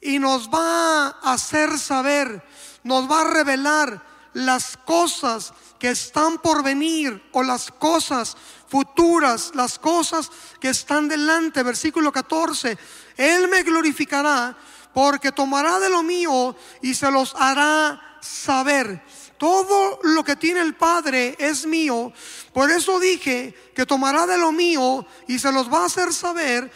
[0.00, 2.44] y nos va a hacer saber,
[2.82, 8.36] nos va a revelar las cosas que están por venir o las cosas
[8.68, 11.62] futuras, las cosas que están delante.
[11.62, 12.76] Versículo 14,
[13.16, 14.56] Él me glorificará
[14.92, 19.00] porque tomará de lo mío y se los hará saber.
[19.38, 22.12] Todo lo que tiene el Padre es mío.
[22.52, 26.70] Por eso dije que tomará de lo mío y se los va a hacer saber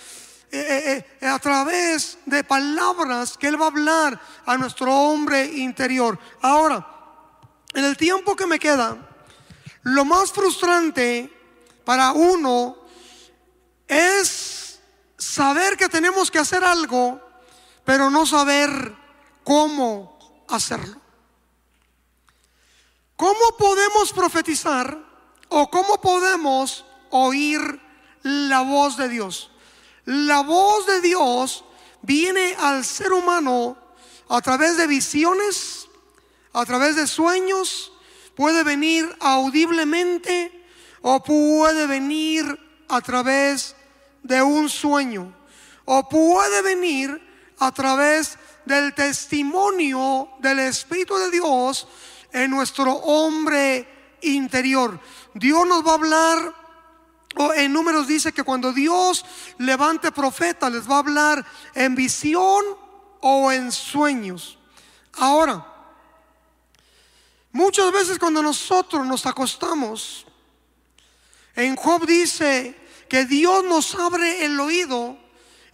[0.53, 5.45] eh, eh, eh, a través de palabras que Él va a hablar a nuestro hombre
[5.45, 6.19] interior.
[6.43, 6.87] Ahora,
[7.73, 8.97] en el tiempo que me queda,
[9.83, 11.33] lo más frustrante
[11.85, 12.77] para uno
[13.87, 14.81] es
[15.17, 17.21] saber que tenemos que hacer algo,
[17.85, 18.95] pero no saber
[19.45, 21.00] cómo hacerlo.
[23.21, 24.97] ¿Cómo podemos profetizar
[25.51, 27.61] o cómo podemos oír
[28.23, 29.51] la voz de Dios?
[30.07, 31.63] La voz de Dios
[32.01, 33.77] viene al ser humano
[34.27, 35.87] a través de visiones,
[36.55, 37.93] a través de sueños,
[38.35, 40.67] puede venir audiblemente
[41.03, 43.77] o puede venir a través
[44.23, 45.31] de un sueño
[45.85, 47.21] o puede venir
[47.59, 51.87] a través del testimonio del Espíritu de Dios
[52.33, 55.01] en nuestro hombre interior.
[55.35, 56.55] Dios nos va a hablar,
[57.37, 59.25] o en números dice que cuando Dios
[59.59, 62.65] levante profeta, les va a hablar en visión
[63.21, 64.59] o en sueños.
[65.15, 65.65] Ahora,
[67.53, 70.27] muchas veces cuando nosotros nos acostamos,
[71.55, 72.77] en Job dice
[73.09, 75.19] que Dios nos abre el oído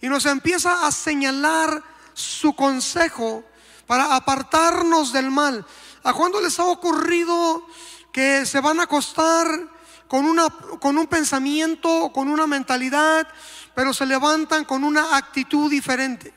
[0.01, 3.43] y nos empieza a señalar su consejo
[3.85, 5.65] para apartarnos del mal.
[6.07, 7.67] ¿A cuándo les ha ocurrido
[8.13, 9.45] que se van a acostar
[10.07, 10.47] con, una,
[10.79, 13.27] con un pensamiento, con una mentalidad,
[13.75, 16.33] pero se levantan con una actitud diferente?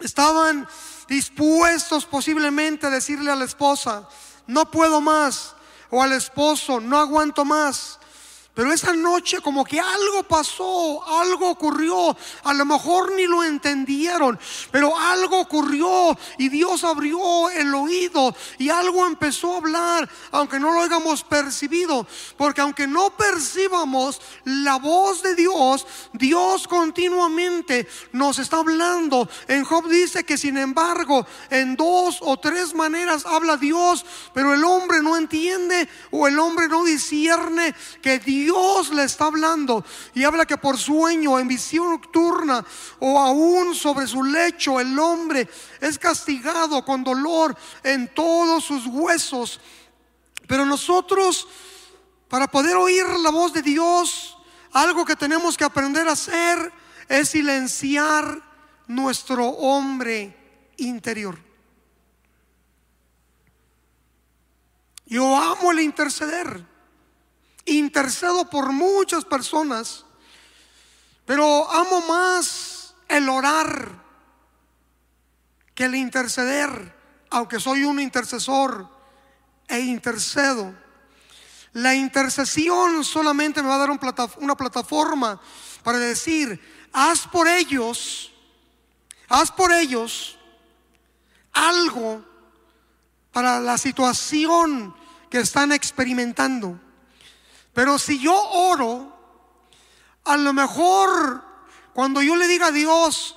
[0.00, 0.66] Estaban
[1.06, 4.08] dispuestos posiblemente a decirle a la esposa,
[4.46, 5.54] no puedo más,
[5.90, 7.98] o al esposo, no aguanto más.
[8.54, 14.38] Pero esa noche como que algo pasó, algo ocurrió, a lo mejor ni lo entendieron,
[14.70, 20.72] pero algo ocurrió y Dios abrió el oído y algo empezó a hablar, aunque no
[20.72, 28.58] lo hayamos percibido, porque aunque no percibamos la voz de Dios, Dios continuamente nos está
[28.58, 29.28] hablando.
[29.48, 34.62] En Job dice que sin embargo en dos o tres maneras habla Dios, pero el
[34.62, 40.24] hombre no entiende o el hombre no discierne que Dios Dios le está hablando y
[40.24, 42.64] habla que por sueño, en visión nocturna
[43.00, 45.48] o aún sobre su lecho, el hombre
[45.80, 49.60] es castigado con dolor en todos sus huesos.
[50.46, 51.48] Pero nosotros,
[52.28, 54.36] para poder oír la voz de Dios,
[54.72, 56.70] algo que tenemos que aprender a hacer
[57.08, 58.42] es silenciar
[58.86, 60.36] nuestro hombre
[60.76, 61.38] interior.
[65.06, 66.73] Yo amo el interceder.
[67.66, 70.04] Intercedo por muchas personas,
[71.24, 74.02] pero amo más el orar
[75.74, 76.94] que el interceder,
[77.30, 78.88] aunque soy un intercesor
[79.66, 80.74] e intercedo.
[81.72, 83.90] La intercesión solamente me va a dar
[84.38, 85.40] una plataforma
[85.82, 86.60] para decir,
[86.92, 88.32] haz por ellos,
[89.28, 90.38] haz por ellos
[91.52, 92.24] algo
[93.32, 94.94] para la situación
[95.28, 96.80] que están experimentando.
[97.74, 99.12] Pero si yo oro,
[100.24, 101.44] a lo mejor
[101.92, 103.36] cuando yo le diga a Dios,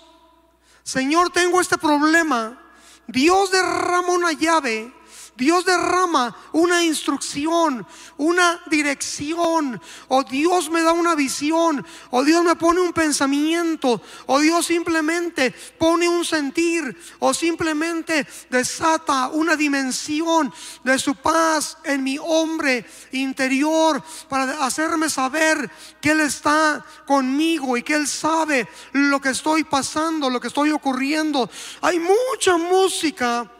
[0.84, 2.62] Señor, tengo este problema,
[3.08, 4.94] Dios derrama una llave
[5.38, 7.86] Dios derrama una instrucción,
[8.18, 14.40] una dirección, o Dios me da una visión, o Dios me pone un pensamiento, o
[14.40, 20.52] Dios simplemente pone un sentir, o simplemente desata una dimensión
[20.84, 25.70] de su paz en mi hombre interior para hacerme saber
[26.02, 30.72] que Él está conmigo y que Él sabe lo que estoy pasando, lo que estoy
[30.72, 31.48] ocurriendo.
[31.82, 33.52] Hay mucha música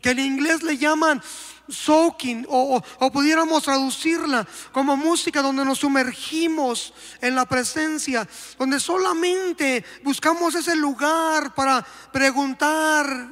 [0.00, 1.22] que en inglés le llaman
[1.68, 2.82] soaking o,
[3.12, 8.28] pudiéramos traducirla como música donde nos sumergimos en la presencia,
[8.58, 13.28] donde solamente buscamos ese lugar para preguntar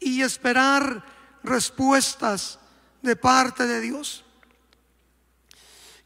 [0.00, 1.04] y esperar
[1.42, 2.58] respuestas
[3.02, 4.24] de parte de Dios.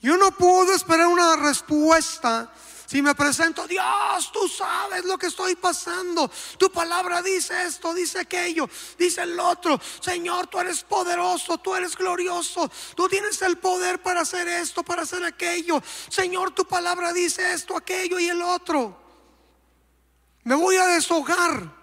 [0.00, 2.52] Yo no puedo esperar una respuesta
[2.92, 6.30] si me presento, Dios, tú sabes lo que estoy pasando.
[6.58, 8.68] Tu palabra dice esto, dice aquello,
[8.98, 9.80] dice el otro.
[9.98, 12.70] Señor, tú eres poderoso, tú eres glorioso.
[12.94, 15.82] Tú tienes el poder para hacer esto, para hacer aquello.
[16.10, 18.94] Señor, tu palabra dice esto, aquello y el otro.
[20.44, 21.81] Me voy a deshogar.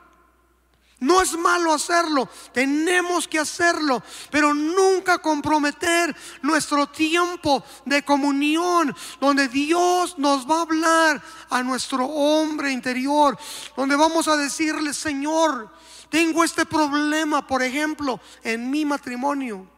[1.00, 9.48] No es malo hacerlo, tenemos que hacerlo, pero nunca comprometer nuestro tiempo de comunión, donde
[9.48, 13.38] Dios nos va a hablar a nuestro hombre interior,
[13.78, 15.72] donde vamos a decirle, Señor,
[16.10, 19.70] tengo este problema, por ejemplo, en mi matrimonio.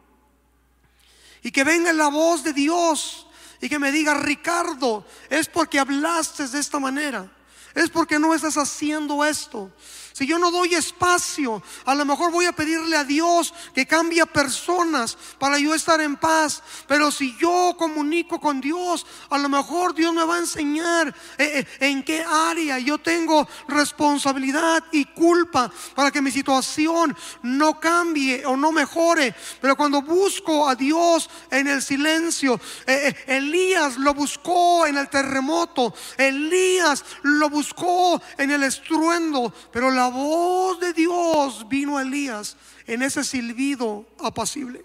[1.44, 3.28] Y que venga la voz de Dios
[3.60, 7.30] y que me diga, Ricardo, es porque hablaste de esta manera,
[7.74, 9.70] es porque no estás haciendo esto.
[10.12, 14.24] Si yo no doy espacio, a lo mejor voy a pedirle a Dios que cambie
[14.26, 16.62] personas para yo estar en paz.
[16.86, 21.08] Pero si yo comunico con Dios, a lo mejor Dios me va a enseñar
[21.38, 27.80] eh, eh, en qué área yo tengo responsabilidad y culpa para que mi situación no
[27.80, 29.34] cambie o no mejore.
[29.60, 35.94] Pero cuando busco a Dios en el silencio, eh, Elías lo buscó en el terremoto,
[36.16, 42.56] Elías lo buscó en el estruendo, pero la la voz de Dios vino a Elías
[42.88, 44.84] en ese silbido apacible.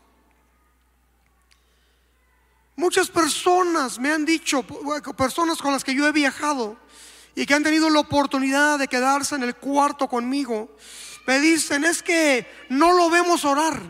[2.76, 4.61] Muchas personas me han dicho,
[5.18, 6.78] personas con las que yo he viajado
[7.34, 10.78] y que han tenido la oportunidad de quedarse en el cuarto conmigo,
[11.26, 13.82] me dicen, es que no lo vemos orar,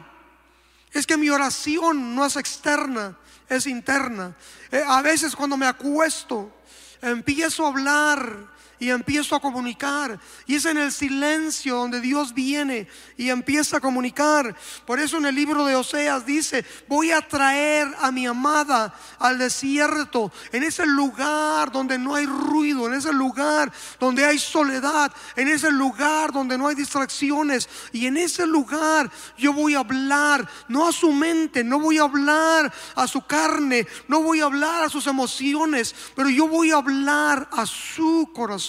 [0.94, 3.18] es que mi oración no es externa,
[3.50, 4.34] es interna.
[4.72, 6.54] Eh, a veces cuando me acuesto,
[7.02, 10.20] empiezo a hablar y empiezo a comunicar.
[10.46, 14.56] Y es en el silencio donde Dios viene y empieza a comunicar.
[14.86, 19.38] Por eso en el libro de Oseas dice, voy a traer a mi amada al
[19.38, 25.48] desierto, en ese lugar donde no hay ruido, en ese lugar donde hay soledad, en
[25.48, 27.70] ese lugar donde no hay distracciones.
[27.92, 32.04] Y en ese lugar yo voy a hablar, no a su mente, no voy a
[32.04, 36.78] hablar a su carne, no voy a hablar a sus emociones, pero yo voy a
[36.78, 38.67] hablar a su corazón.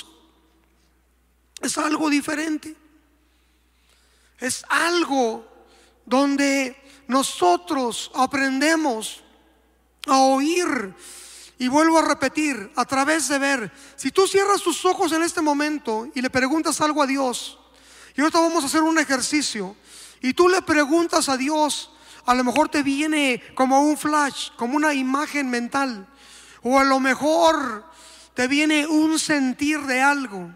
[1.60, 2.74] Es algo diferente.
[4.38, 5.46] Es algo
[6.06, 6.76] donde
[7.08, 9.22] nosotros aprendemos
[10.06, 10.94] a oír.
[11.58, 15.40] Y vuelvo a repetir, a través de ver, si tú cierras tus ojos en este
[15.40, 17.58] momento y le preguntas algo a Dios,
[18.16, 19.74] y ahorita vamos a hacer un ejercicio,
[20.22, 21.90] y tú le preguntas a Dios,
[22.26, 26.06] a lo mejor te viene como un flash, como una imagen mental,
[26.62, 27.84] o a lo mejor
[28.34, 30.50] te viene un sentir de algo.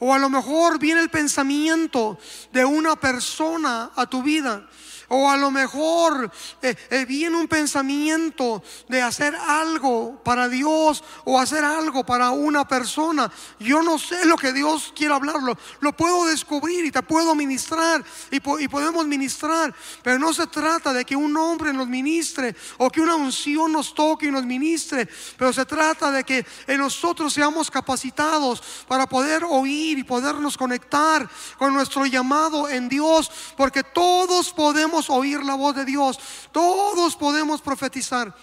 [0.00, 2.18] O a lo mejor viene el pensamiento
[2.52, 4.66] de una persona a tu vida.
[5.12, 6.30] O a lo mejor
[6.62, 12.66] eh, eh, viene un pensamiento de hacer algo para Dios o hacer algo para una
[12.66, 13.28] persona.
[13.58, 15.58] Yo no sé lo que Dios quiere hablarlo.
[15.80, 19.74] Lo puedo descubrir y te puedo ministrar y, y podemos ministrar.
[20.04, 23.92] Pero no se trata de que un hombre nos ministre o que una unción nos
[23.92, 25.08] toque y nos ministre.
[25.36, 31.28] Pero se trata de que en nosotros seamos capacitados para poder oír y podernos conectar
[31.58, 33.28] con nuestro llamado en Dios.
[33.56, 36.18] Porque todos podemos oír la voz de Dios,
[36.52, 38.34] todos podemos profetizar.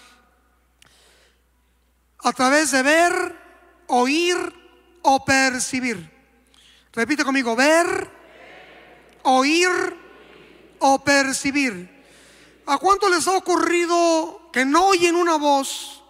[2.20, 3.38] A través de ver,
[3.86, 4.36] oír
[5.02, 6.10] o percibir.
[6.92, 8.10] Repite conmigo, ver,
[9.22, 9.68] oír
[10.80, 11.98] o percibir.
[12.66, 16.02] ¿A cuánto les ha ocurrido que no oyen una voz,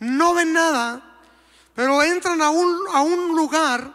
[0.00, 1.02] no ven nada,
[1.74, 3.92] pero entran a un, a un lugar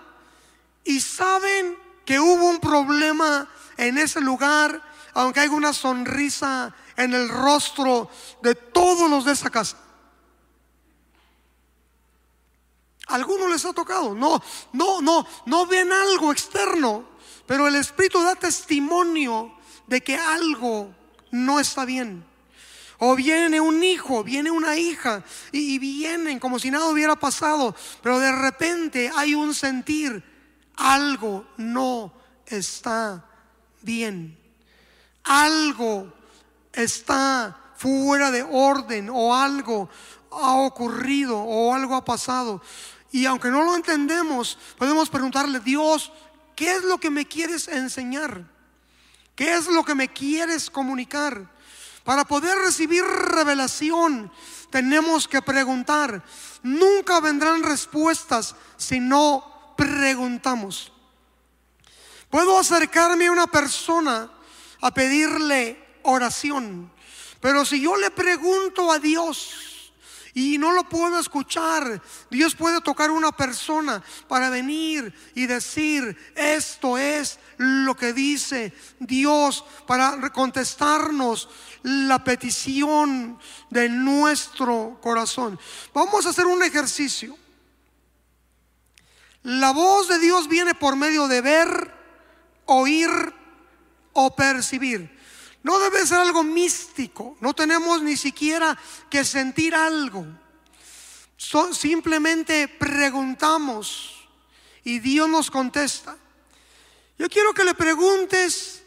[0.84, 4.82] y saben que hubo un problema en ese lugar,
[5.14, 8.10] aunque haya una sonrisa en el rostro
[8.42, 9.78] de todos los de esa casa?
[13.08, 14.14] algunos les ha tocado.
[14.14, 14.42] No,
[14.74, 17.06] no, no, no ven algo externo,
[17.46, 19.54] pero el Espíritu da testimonio
[19.88, 20.94] de que algo
[21.32, 22.26] no está bien.
[23.00, 27.76] O viene un hijo, viene una hija y, y, vienen como si nada hubiera pasado,
[28.02, 30.24] pero de repente hay un sentir,
[30.76, 32.14] algo no
[32.46, 33.26] está
[33.82, 34.40] bien.
[35.24, 36.12] Algo
[36.72, 39.90] está fuera de orden o algo
[40.32, 42.62] ha ocurrido o algo ha pasado.
[43.12, 46.12] Y aunque no lo entendemos, podemos preguntarle, Dios,
[46.56, 48.44] ¿qué es lo que me quieres enseñar?
[49.36, 51.52] ¿Qué es lo que me quieres comunicar?
[52.04, 54.32] Para poder recibir revelación,
[54.70, 56.24] tenemos que preguntar.
[56.64, 60.92] Nunca vendrán respuestas si no preguntamos.
[62.30, 64.30] Puedo acercarme a una persona
[64.84, 66.92] a pedirle oración,
[67.40, 69.74] pero si yo le pregunto a Dios,
[70.34, 72.02] y no lo puedo escuchar.
[72.30, 79.64] Dios puede tocar una persona para venir y decir, esto es lo que dice Dios
[79.86, 81.50] para contestarnos
[81.84, 83.38] la petición
[83.70, 85.60] de nuestro corazón.
[85.94, 87.38] Vamos a hacer un ejercicio.
[89.44, 91.94] La voz de Dios viene por medio de ver,
[92.66, 93.43] oír
[94.14, 95.10] o percibir.
[95.64, 97.38] No debe ser algo místico.
[97.40, 98.78] No tenemos ni siquiera
[99.10, 100.26] que sentir algo.
[101.72, 104.28] simplemente preguntamos
[104.84, 106.18] y Dios nos contesta.
[107.18, 108.84] Yo quiero que le preguntes,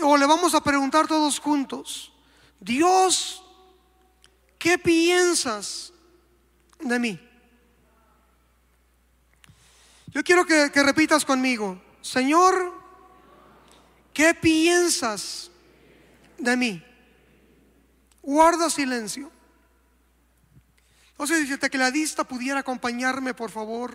[0.00, 2.12] o le vamos a preguntar todos juntos,
[2.60, 3.42] Dios,
[4.58, 5.92] ¿qué piensas
[6.80, 7.20] de mí?
[10.08, 12.85] Yo quiero que, que repitas conmigo, Señor,
[14.16, 15.50] ¿qué piensas
[16.38, 16.82] de mí.
[18.22, 19.30] Guarda silencio.
[21.18, 23.94] No sé si tecladista pudiera acompañarme, por favor.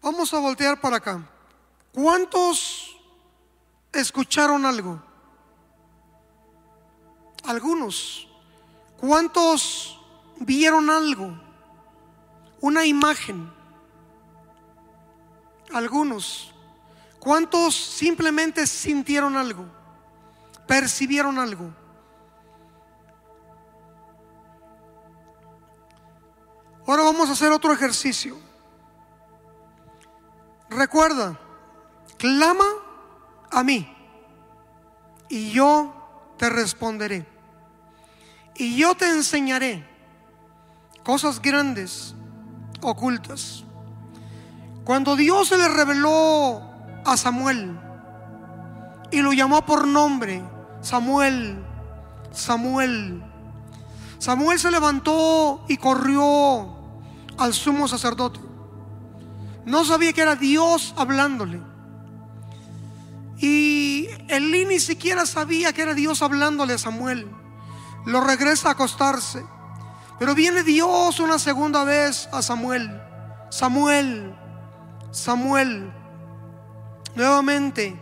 [0.00, 1.28] Vamos a voltear para acá.
[1.92, 2.91] ¿Cuántos
[3.92, 5.02] escucharon algo?
[7.44, 8.28] Algunos.
[8.98, 10.00] ¿Cuántos
[10.38, 11.38] vieron algo?
[12.60, 13.52] Una imagen.
[15.72, 16.54] Algunos.
[17.18, 19.64] ¿Cuántos simplemente sintieron algo?
[20.66, 21.72] Percibieron algo.
[26.86, 28.36] Ahora vamos a hacer otro ejercicio.
[30.68, 31.38] Recuerda,
[32.18, 32.64] clama
[33.52, 33.88] a mí
[35.28, 35.94] y yo
[36.36, 37.26] te responderé.
[38.54, 39.82] Y yo te enseñaré
[41.02, 42.14] cosas grandes,
[42.82, 43.64] ocultas.
[44.84, 46.60] Cuando Dios se le reveló
[47.04, 47.78] a Samuel
[49.10, 50.42] y lo llamó por nombre,
[50.82, 51.64] Samuel,
[52.30, 53.22] Samuel,
[54.18, 56.76] Samuel se levantó y corrió
[57.38, 58.40] al sumo sacerdote.
[59.64, 61.71] No sabía que era Dios hablándole.
[63.42, 67.28] Y Elí ni siquiera sabía que era Dios hablándole a Samuel.
[68.06, 69.44] Lo regresa a acostarse.
[70.20, 73.02] Pero viene Dios una segunda vez a Samuel.
[73.50, 74.32] Samuel,
[75.10, 75.92] Samuel.
[77.16, 78.00] Nuevamente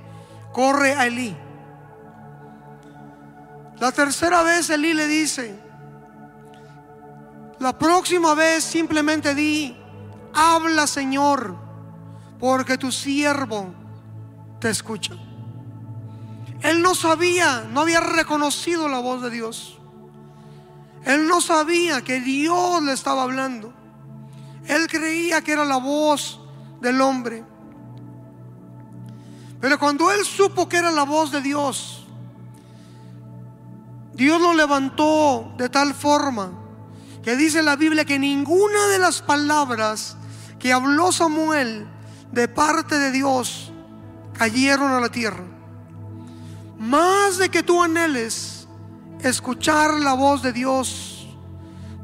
[0.53, 1.35] corre a Elí.
[3.79, 5.59] La tercera vez Elí le dice,
[7.61, 9.75] la próxima vez simplemente di,
[10.35, 11.57] habla Señor,
[12.39, 13.73] porque tu siervo
[14.61, 15.15] te escucha.
[16.63, 19.79] Él no sabía, no había reconocido la voz de Dios.
[21.05, 23.73] Él no sabía que Dios le estaba hablando.
[24.67, 26.41] Él creía que era la voz
[26.81, 27.45] del hombre.
[29.61, 32.07] Pero cuando él supo que era la voz de Dios,
[34.15, 36.53] Dios lo levantó de tal forma
[37.23, 40.17] que dice la Biblia que ninguna de las palabras
[40.59, 41.87] que habló Samuel
[42.33, 43.73] de parte de Dios
[44.35, 45.50] cayeron a la tierra.
[46.81, 48.67] Más de que tú anheles
[49.21, 51.29] escuchar la voz de Dios,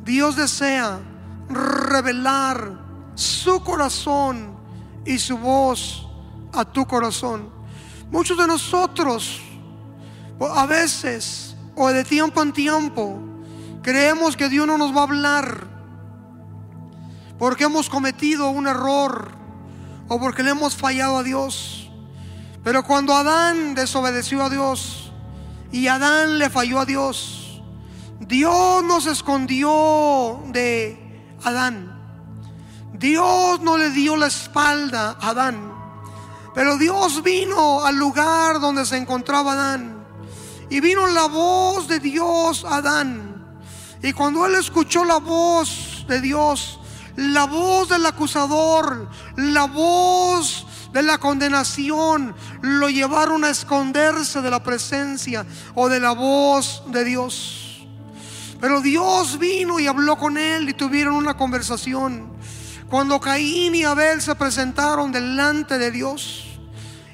[0.04, 1.00] Dios desea
[1.48, 2.78] revelar
[3.14, 4.54] su corazón
[5.06, 6.06] y su voz
[6.52, 7.48] a tu corazón.
[8.10, 9.40] Muchos de nosotros
[10.38, 13.18] a veces o de tiempo en tiempo
[13.82, 15.66] creemos que Dios no nos va a hablar
[17.38, 19.30] porque hemos cometido un error
[20.08, 21.85] o porque le hemos fallado a Dios.
[22.66, 25.12] Pero cuando Adán desobedeció a Dios
[25.70, 27.62] y Adán le falló a Dios,
[28.18, 31.96] Dios nos escondió de Adán.
[32.92, 35.72] Dios no le dio la espalda a Adán.
[36.56, 40.04] Pero Dios vino al lugar donde se encontraba Adán.
[40.68, 43.46] Y vino la voz de Dios a Adán.
[44.02, 46.80] Y cuando él escuchó la voz de Dios,
[47.14, 50.65] la voz del acusador, la voz
[50.96, 55.44] de la condenación, lo llevaron a esconderse de la presencia
[55.74, 57.86] o de la voz de Dios.
[58.62, 62.32] Pero Dios vino y habló con él y tuvieron una conversación.
[62.88, 66.44] Cuando Caín y Abel se presentaron delante de Dios,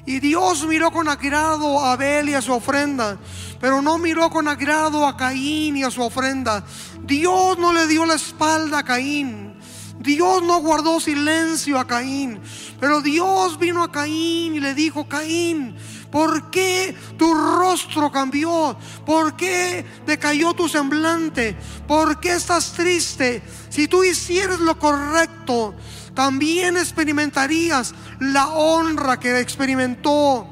[0.05, 3.17] y Dios miró con agrado a Abel y a su ofrenda,
[3.59, 6.63] pero no miró con agrado a Caín y a su ofrenda.
[7.03, 9.52] Dios no le dio la espalda a Caín.
[9.99, 12.41] Dios no guardó silencio a Caín,
[12.79, 15.75] pero Dios vino a Caín y le dijo, Caín,
[16.11, 18.77] ¿por qué tu rostro cambió?
[19.05, 21.55] ¿Por qué decayó tu semblante?
[21.87, 23.41] ¿Por qué estás triste?
[23.69, 25.75] Si tú hicieras lo correcto,
[26.13, 30.47] también experimentarías la honra que experimentó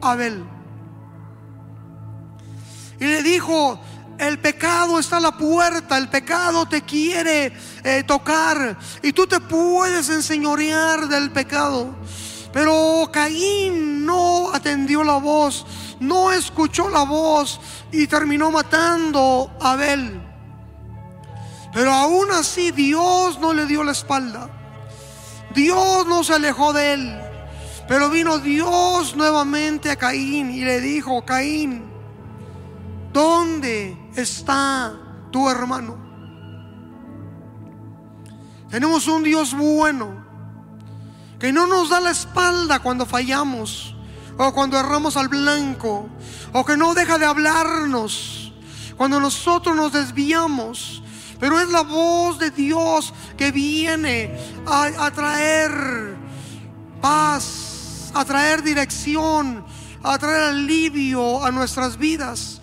[0.00, 0.44] Abel.
[3.00, 3.80] Y le dijo,
[4.18, 7.52] el pecado está a la puerta, el pecado te quiere
[7.82, 11.96] eh, tocar y tú te puedes enseñorear del pecado.
[12.52, 15.66] Pero Caín no atendió la voz,
[15.98, 17.60] no escuchó la voz
[17.90, 20.20] y terminó matando a Abel.
[21.72, 24.48] Pero aún así Dios no le dio la espalda.
[25.52, 27.20] Dios no se alejó de él.
[27.88, 31.84] Pero vino Dios nuevamente a Caín y le dijo, Caín,
[33.12, 34.94] ¿dónde está
[35.30, 35.96] tu hermano?
[38.70, 40.24] Tenemos un Dios bueno
[41.38, 43.94] que no nos da la espalda cuando fallamos
[44.36, 46.08] o cuando erramos al blanco
[46.52, 48.44] o que no deja de hablarnos
[48.96, 51.02] cuando nosotros nos desviamos.
[51.40, 56.16] Pero es la voz de Dios que viene a, traer
[57.00, 59.64] paz, a traer dirección,
[60.02, 62.60] a traer alivio a nuestras vidas.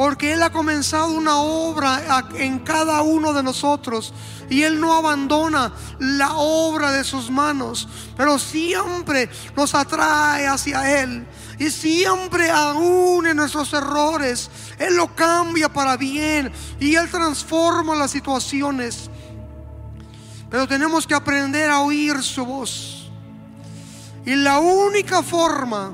[0.00, 4.14] Porque Él ha comenzado una obra en cada uno de nosotros.
[4.48, 7.86] Y Él no abandona la obra de sus manos.
[8.16, 11.26] Pero siempre nos atrae hacia Él.
[11.58, 16.50] Y siempre aún en nuestros errores, Él lo cambia para bien.
[16.80, 19.10] Y Él transforma las situaciones.
[20.48, 23.10] Pero tenemos que aprender a oír su voz.
[24.24, 25.92] Y la única forma,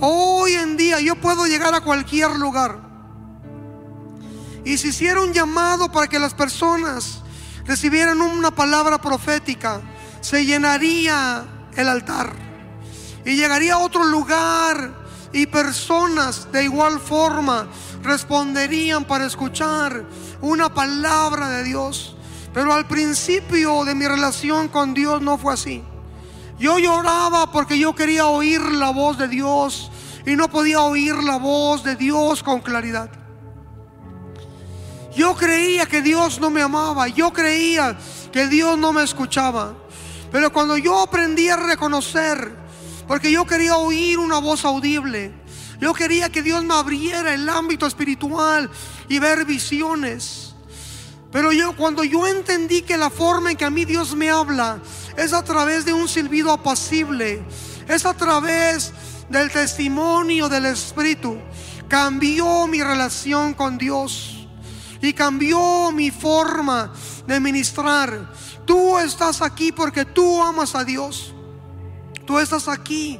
[0.00, 2.91] hoy en día, yo puedo llegar a cualquier lugar
[4.64, 7.20] y se hiciera un llamado para que las personas
[7.64, 9.80] recibieran una palabra profética,
[10.20, 11.44] se llenaría
[11.74, 12.32] el altar
[13.24, 15.02] y llegaría a otro lugar
[15.32, 17.66] y personas de igual forma
[18.02, 20.04] responderían para escuchar
[20.40, 22.16] una palabra de Dios.
[22.52, 25.82] Pero al principio de mi relación con Dios no fue así.
[26.58, 29.90] Yo lloraba porque yo quería oír la voz de Dios
[30.26, 33.21] y no podía oír la voz de Dios con claridad.
[35.14, 37.96] Yo creía que Dios no me amaba, yo creía
[38.32, 39.74] que Dios no me escuchaba.
[40.30, 42.56] Pero cuando yo aprendí a reconocer,
[43.06, 45.34] porque yo quería oír una voz audible,
[45.80, 48.70] yo quería que Dios me abriera el ámbito espiritual
[49.08, 50.54] y ver visiones.
[51.30, 54.78] Pero yo cuando yo entendí que la forma en que a mí Dios me habla
[55.16, 57.42] es a través de un silbido apacible,
[57.88, 58.92] es a través
[59.28, 61.38] del testimonio del Espíritu,
[61.88, 64.31] cambió mi relación con Dios
[65.02, 66.92] y cambió mi forma
[67.26, 68.32] de ministrar.
[68.64, 71.34] Tú estás aquí porque tú amas a Dios.
[72.24, 73.18] Tú estás aquí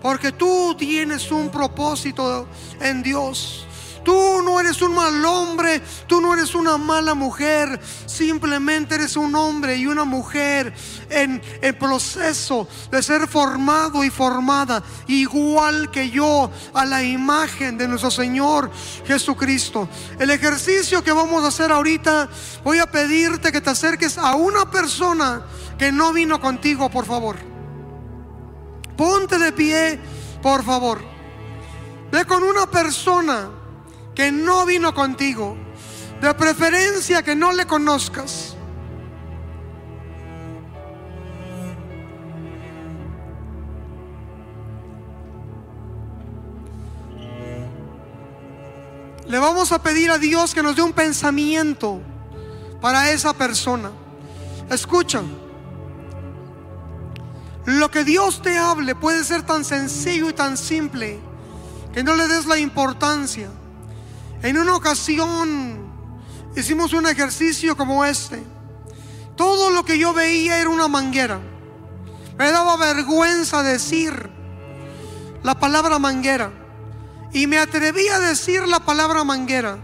[0.00, 2.46] porque tú tienes un propósito
[2.80, 3.66] en Dios.
[4.04, 9.34] Tú no eres un mal hombre, tú no eres una mala mujer, simplemente eres un
[9.34, 10.74] hombre y una mujer
[11.08, 17.88] en el proceso de ser formado y formada, igual que yo, a la imagen de
[17.88, 18.70] nuestro Señor
[19.06, 19.88] Jesucristo.
[20.18, 22.28] El ejercicio que vamos a hacer ahorita,
[22.62, 25.46] voy a pedirte que te acerques a una persona
[25.78, 27.36] que no vino contigo, por favor.
[28.96, 29.98] Ponte de pie,
[30.42, 31.00] por favor.
[32.12, 33.63] Ve con una persona
[34.14, 35.56] que no vino contigo.
[36.20, 38.56] De preferencia que no le conozcas.
[49.26, 52.00] Le vamos a pedir a Dios que nos dé un pensamiento
[52.80, 53.90] para esa persona.
[54.70, 55.22] Escucha,
[57.64, 61.18] lo que Dios te hable puede ser tan sencillo y tan simple
[61.92, 63.50] que no le des la importancia.
[64.44, 65.90] En una ocasión
[66.54, 68.42] hicimos un ejercicio como este.
[69.36, 71.40] Todo lo que yo veía era una manguera.
[72.36, 74.28] Me daba vergüenza decir
[75.42, 76.52] la palabra manguera.
[77.32, 79.78] Y me atreví a decir la palabra manguera.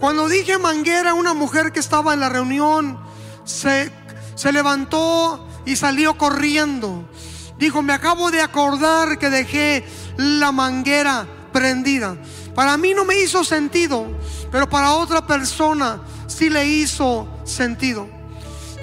[0.00, 2.98] Cuando dije manguera, una mujer que estaba en la reunión
[3.44, 3.92] se,
[4.34, 7.08] se levantó y salió corriendo.
[7.56, 9.86] Dijo, me acabo de acordar que dejé
[10.16, 12.16] la manguera prendida.
[12.54, 14.06] Para mí no me hizo sentido,
[14.50, 18.08] pero para otra persona sí le hizo sentido.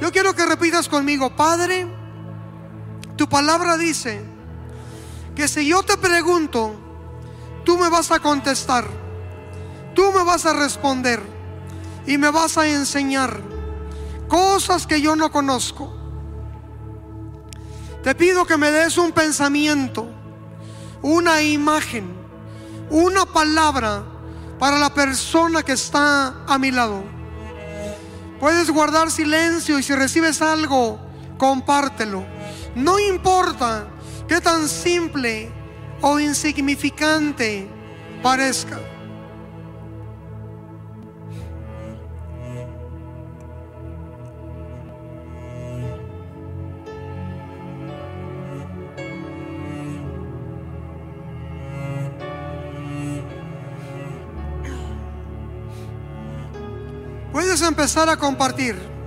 [0.01, 1.88] Yo quiero que repitas conmigo, Padre,
[3.15, 4.22] tu palabra dice
[5.36, 6.74] que si yo te pregunto,
[7.63, 8.86] tú me vas a contestar,
[9.93, 11.22] tú me vas a responder
[12.07, 13.41] y me vas a enseñar
[14.28, 15.93] cosas que yo no conozco.
[18.03, 20.07] Te pido que me des un pensamiento,
[21.01, 22.18] una imagen,
[22.89, 24.03] una palabra
[24.57, 27.03] para la persona que está a mi lado.
[28.39, 30.99] Puedes guardar silencio y si recibes algo,
[31.37, 32.25] compártelo.
[32.75, 33.87] No importa
[34.27, 35.51] qué tan simple
[36.01, 37.67] o insignificante
[38.21, 38.79] parezca.
[57.70, 58.99] Empezar a compartir.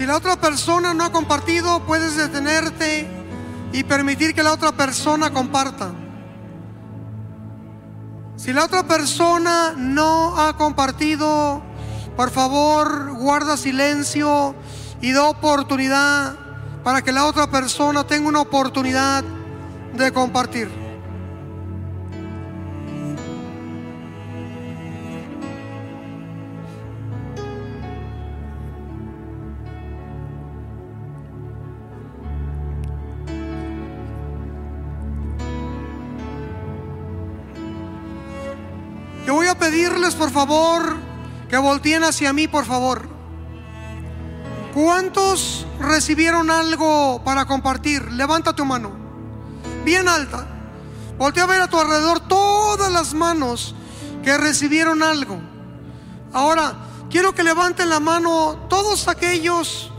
[0.00, 3.06] Si la otra persona no ha compartido, puedes detenerte
[3.70, 5.92] y permitir que la otra persona comparta.
[8.34, 11.60] Si la otra persona no ha compartido,
[12.16, 14.54] por favor, guarda silencio
[15.02, 16.34] y da oportunidad
[16.82, 19.22] para que la otra persona tenga una oportunidad
[19.92, 20.79] de compartir.
[39.70, 40.96] Pedirles, por favor,
[41.48, 43.08] que volteen hacia mí, por favor.
[44.74, 48.10] ¿Cuántos recibieron algo para compartir?
[48.12, 48.90] Levanta tu mano.
[49.84, 50.46] Bien alta.
[51.16, 53.74] Voltea a ver a tu alrededor todas las manos
[54.24, 55.40] que recibieron algo.
[56.32, 56.74] Ahora,
[57.08, 59.92] quiero que levanten la mano todos aquellos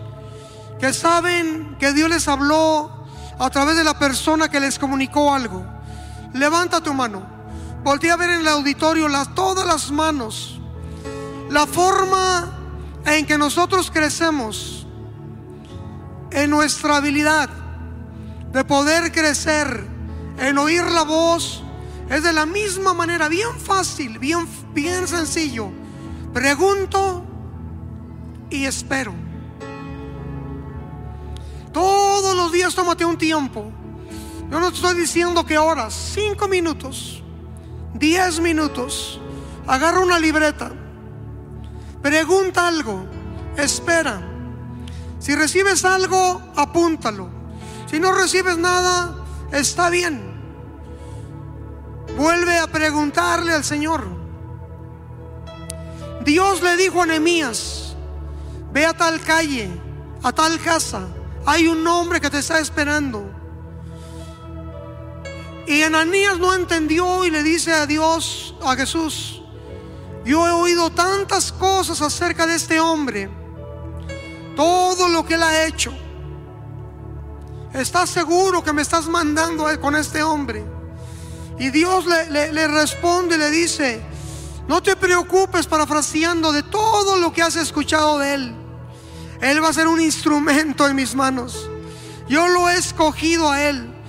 [0.82, 3.06] que saben que Dios les habló
[3.40, 5.64] a través de la persona que les comunicó algo.
[6.34, 7.31] Levanta tu mano.
[7.84, 10.60] Voltea a ver en el auditorio las, todas las manos.
[11.50, 12.58] La forma
[13.06, 14.86] en que nosotros crecemos
[16.32, 17.50] en nuestra habilidad
[18.52, 19.88] de poder crecer
[20.38, 21.64] en oír la voz
[22.10, 25.72] es de la misma manera, bien fácil, bien, bien sencillo.
[26.34, 27.26] Pregunto
[28.50, 29.14] y espero.
[31.72, 33.72] Todos los días tómate un tiempo.
[34.50, 37.21] Yo no estoy diciendo que horas, cinco minutos,
[37.94, 39.20] diez minutos.
[39.68, 40.72] Agarra una libreta,
[42.02, 43.06] pregunta algo,
[43.58, 44.22] espera.
[45.20, 47.30] Si recibes algo, apúntalo.
[47.90, 49.16] Si no recibes nada,
[49.52, 50.32] está bien.
[52.18, 54.08] Vuelve a preguntarle al Señor.
[56.26, 57.96] Dios le dijo a Nehemías,
[58.72, 59.70] ve a tal calle,
[60.24, 61.08] a tal casa,
[61.46, 63.31] hay un hombre que te está esperando.
[65.72, 69.42] Y Ananías no entendió y le dice a Dios, a Jesús,
[70.26, 73.30] yo he oído tantas cosas acerca de este hombre,
[74.58, 75.94] todo lo que él ha hecho.
[77.74, 80.66] ¿estás seguro que me estás mandando con este hombre?
[81.58, 84.02] Y Dios le, responde y le dice,
[84.68, 88.56] no te preocupes parafraseando de todo lo que has escuchado de él.
[89.40, 91.70] Él va a ser un instrumento en mis manos.
[92.28, 94.01] Yo lo he escogido a él.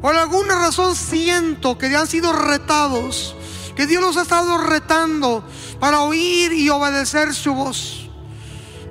[0.00, 3.34] Por alguna razón siento que han sido retados,
[3.74, 5.44] que Dios los ha estado retando
[5.80, 8.10] para oír y obedecer su voz.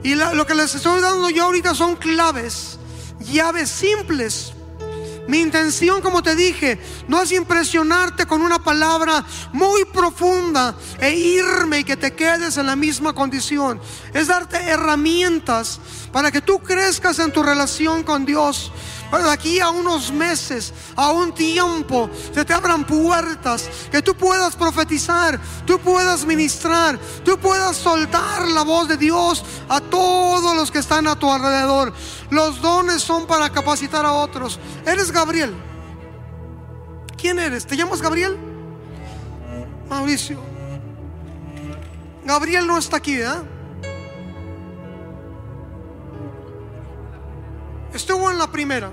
[0.04, 2.78] Y lo que les estoy dando yo ahorita son claves,
[3.20, 4.56] llaves simples
[5.28, 11.80] mi intención, como te dije, no es impresionarte con una palabra muy profunda e irme
[11.80, 13.82] y que te quedes en la misma condición.
[14.14, 15.80] Es darte herramientas
[16.12, 18.72] para que tú crezcas en tu relación con Dios
[19.12, 24.56] de aquí a unos meses, a un tiempo, se te abran puertas, que tú puedas
[24.56, 30.80] profetizar, tú puedas ministrar, tú puedas soltar la voz de Dios a todos los que
[30.80, 31.94] están a tu alrededor.
[32.30, 34.60] Los dones son para capacitar a otros.
[34.86, 35.56] Eres Gabriel.
[37.18, 37.66] ¿Quién eres?
[37.66, 38.38] ¿Te llamas Gabriel?
[39.90, 40.40] Mauricio.
[42.26, 43.55] Gabriel no está aquí, ¿eh?
[47.96, 48.92] Estuvo en la primera.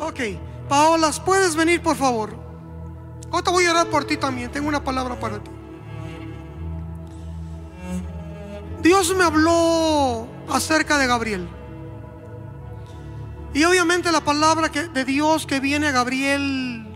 [0.00, 0.20] Ok,
[0.68, 2.36] Paola, ¿puedes venir por favor?
[3.30, 4.50] Ahora voy a orar por ti también.
[4.50, 5.50] Tengo una palabra para ti.
[8.82, 11.48] Dios me habló acerca de Gabriel.
[13.54, 16.88] Y obviamente la palabra de Dios que viene a Gabriel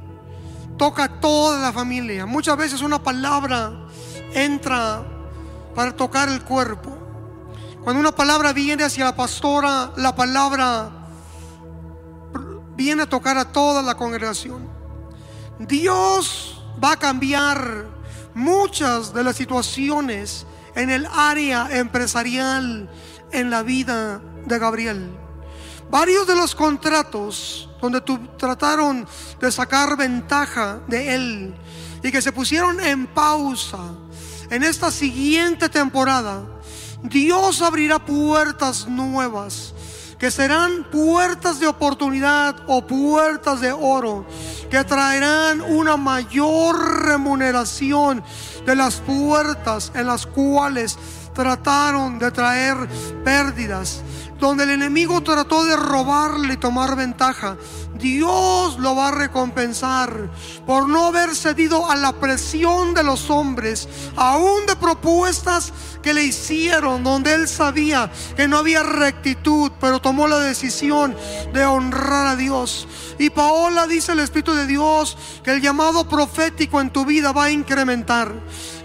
[0.77, 2.27] toca a toda la familia.
[2.27, 3.73] Muchas veces una palabra
[4.33, 5.05] entra
[5.73, 6.94] para tocar el cuerpo.
[7.85, 10.91] Cuando una palabra viene hacia la pastora, la palabra
[12.75, 14.67] viene a tocar a toda la congregación.
[15.59, 17.85] Dios va a cambiar
[18.33, 22.89] muchas de las situaciones en el área empresarial
[23.33, 25.11] en la vida de Gabriel.
[25.91, 28.01] Varios de los contratos donde
[28.39, 29.07] trataron
[29.39, 31.55] de sacar ventaja de él
[32.03, 33.93] y que se pusieron en pausa
[34.49, 36.54] en esta siguiente temporada
[37.05, 39.75] Dios abrirá puertas nuevas
[40.19, 44.25] que serán puertas de oportunidad o puertas de oro,
[44.71, 48.25] que traerán una mayor remuneración
[48.65, 50.97] de las puertas en las cuales
[51.35, 52.77] trataron de traer
[53.25, 54.03] pérdidas,
[54.39, 57.57] donde el enemigo trató de robarle y tomar ventaja.
[57.95, 60.31] Dios lo va a recompensar
[60.67, 65.73] por no haber cedido a la presión de los hombres, aún de propuestas
[66.03, 71.17] que le hicieron, donde él sabía que no había rectitud, pero tomó la decisión
[71.53, 72.87] de honrar a Dios.
[73.19, 77.45] Y Paola dice el Espíritu de Dios que el llamado profético en tu vida va
[77.45, 78.35] a incrementar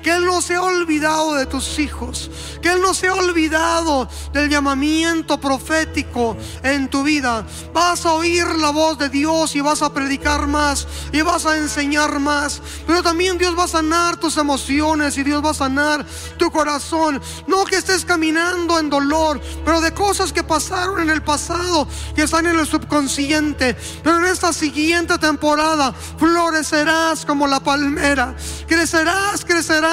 [0.02, 2.30] que Él no se ha olvidado de tus hijos,
[2.62, 7.46] que Él no se ha olvidado del llamamiento profético en tu vida.
[7.74, 11.58] Vas a oír la voz de Dios y vas a predicar más y vas a
[11.58, 16.06] enseñar más, pero también Dios va a sanar tus emociones y Dios va a sanar
[16.38, 17.22] tu corazón.
[17.48, 22.24] No que estés caminando en dolor, pero de cosas que pasaron en el pasado, que
[22.24, 23.76] están en el subconsciente.
[24.04, 28.36] Pero en esta siguiente temporada florecerás como la palmera,
[28.68, 29.89] crecerás, crecerás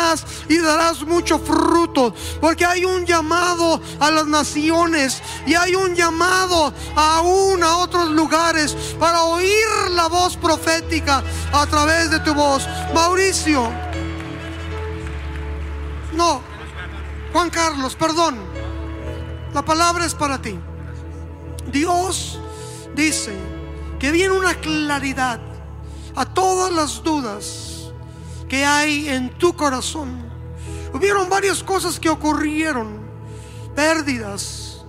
[0.48, 2.14] y darás mucho fruto.
[2.40, 8.76] Porque hay un llamado a las naciones y hay un llamado aún a otros lugares
[8.98, 11.22] para oír la voz profética
[11.52, 12.66] a través de tu voz.
[12.94, 13.70] Mauricio.
[16.12, 16.40] No.
[17.32, 18.36] Juan Carlos, perdón.
[19.52, 20.58] La palabra es para ti.
[21.72, 22.38] Dios
[22.94, 23.34] dice
[23.98, 25.40] que viene una claridad
[26.14, 27.65] a todas las dudas
[28.48, 30.24] que hay en tu corazón.
[30.92, 33.00] Hubieron varias cosas que ocurrieron,
[33.74, 34.84] pérdidas,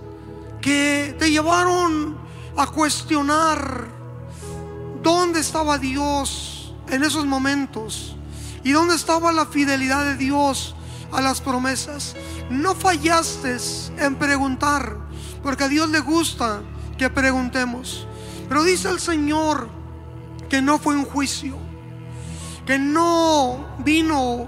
[0.60, 2.16] que te llevaron
[2.56, 3.88] a cuestionar
[5.02, 8.16] dónde estaba Dios en esos momentos
[8.64, 10.74] y dónde estaba la fidelidad de Dios
[11.12, 12.14] a las promesas.
[12.50, 13.56] No fallaste
[13.98, 14.98] en preguntar,
[15.42, 16.62] porque a Dios le gusta
[16.96, 18.06] que preguntemos.
[18.48, 19.68] Pero dice el Señor
[20.48, 21.67] que no fue un juicio
[22.68, 24.46] que no vino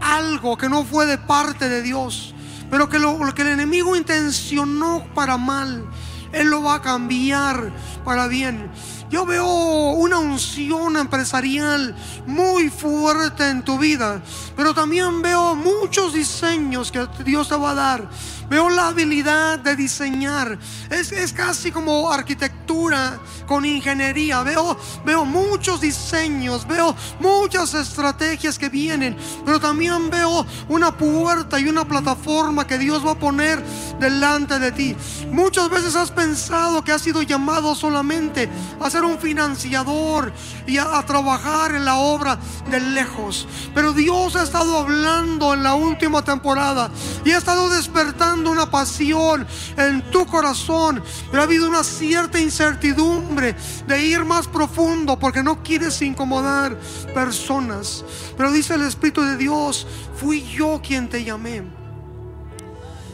[0.00, 2.34] algo que no fue de parte de Dios,
[2.68, 5.88] pero que lo, que el enemigo intencionó para mal,
[6.32, 7.72] Él lo va a cambiar
[8.04, 8.72] para bien.
[9.08, 11.94] Yo veo una unción empresarial
[12.26, 14.20] muy fuerte en tu vida,
[14.56, 18.10] pero también veo muchos diseños que Dios te va a dar
[18.48, 20.58] veo la habilidad de diseñar.
[20.90, 24.42] Es, es casi como arquitectura con ingeniería.
[24.42, 31.68] Veo, veo muchos diseños, veo muchas estrategias que vienen, pero también veo una puerta y
[31.68, 33.62] una plataforma que Dios va a poner
[34.00, 34.96] delante de ti.
[35.30, 38.48] Muchas veces has pensado que has sido llamado solamente
[38.80, 40.32] a ser un financiador
[40.66, 42.38] y a, a trabajar en la obra
[42.70, 46.90] de lejos, pero Dios ha estado hablando en la última temporada
[47.24, 53.54] y ha estado despertando una pasión en tu corazón, pero ha habido una cierta incertidumbre
[53.86, 56.78] de ir más profundo porque no quieres incomodar
[57.14, 58.04] personas.
[58.36, 61.62] Pero dice el Espíritu de Dios, fui yo quien te llamé.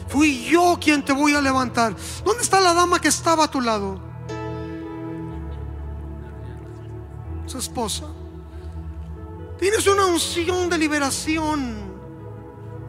[0.07, 1.95] Fui yo quien te voy a levantar.
[2.25, 3.99] ¿Dónde está la dama que estaba a tu lado?
[7.45, 8.07] Su esposa.
[9.57, 11.91] Tienes una unción de liberación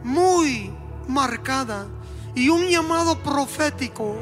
[0.03, 0.73] muy
[1.07, 1.87] marcada
[2.35, 4.15] y un llamado profético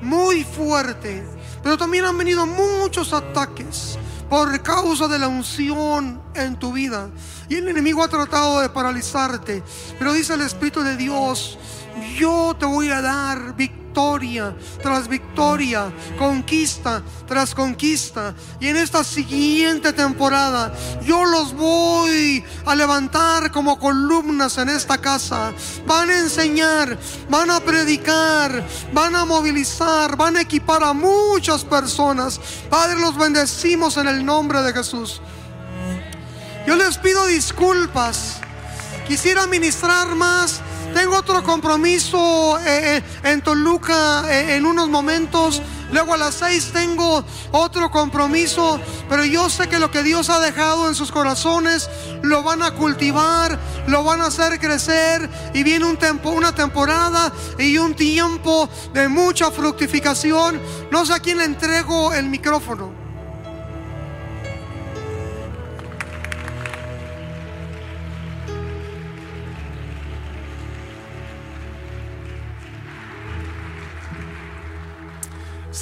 [0.00, 1.24] muy fuerte.
[1.62, 3.98] Pero también han venido muchos ataques
[4.28, 7.10] por causa de la unción en tu vida.
[7.48, 9.62] Y el enemigo ha tratado de paralizarte.
[9.98, 11.58] Pero dice el Espíritu de Dios,
[12.18, 13.82] yo te voy a dar victoria
[14.82, 18.34] tras victoria, conquista tras conquista.
[18.60, 20.72] Y en esta siguiente temporada
[21.04, 25.52] yo los voy a levantar como columnas en esta casa.
[25.86, 32.40] Van a enseñar, van a predicar, van a movilizar, van a equipar a muchas personas.
[32.70, 35.20] Padre, los bendecimos en el nombre de Jesús.
[36.66, 38.40] Yo les pido disculpas.
[39.06, 40.60] Quisiera ministrar más
[40.92, 45.62] tengo otro compromiso eh, eh, en Toluca eh, en unos momentos.
[45.90, 50.40] Luego a las seis tengo otro compromiso, pero yo sé que lo que Dios ha
[50.40, 51.90] dejado en sus corazones
[52.22, 57.32] lo van a cultivar, lo van a hacer crecer y viene un tiempo, una temporada
[57.58, 60.60] y un tiempo de mucha fructificación.
[60.90, 63.01] No sé a quién le entrego el micrófono.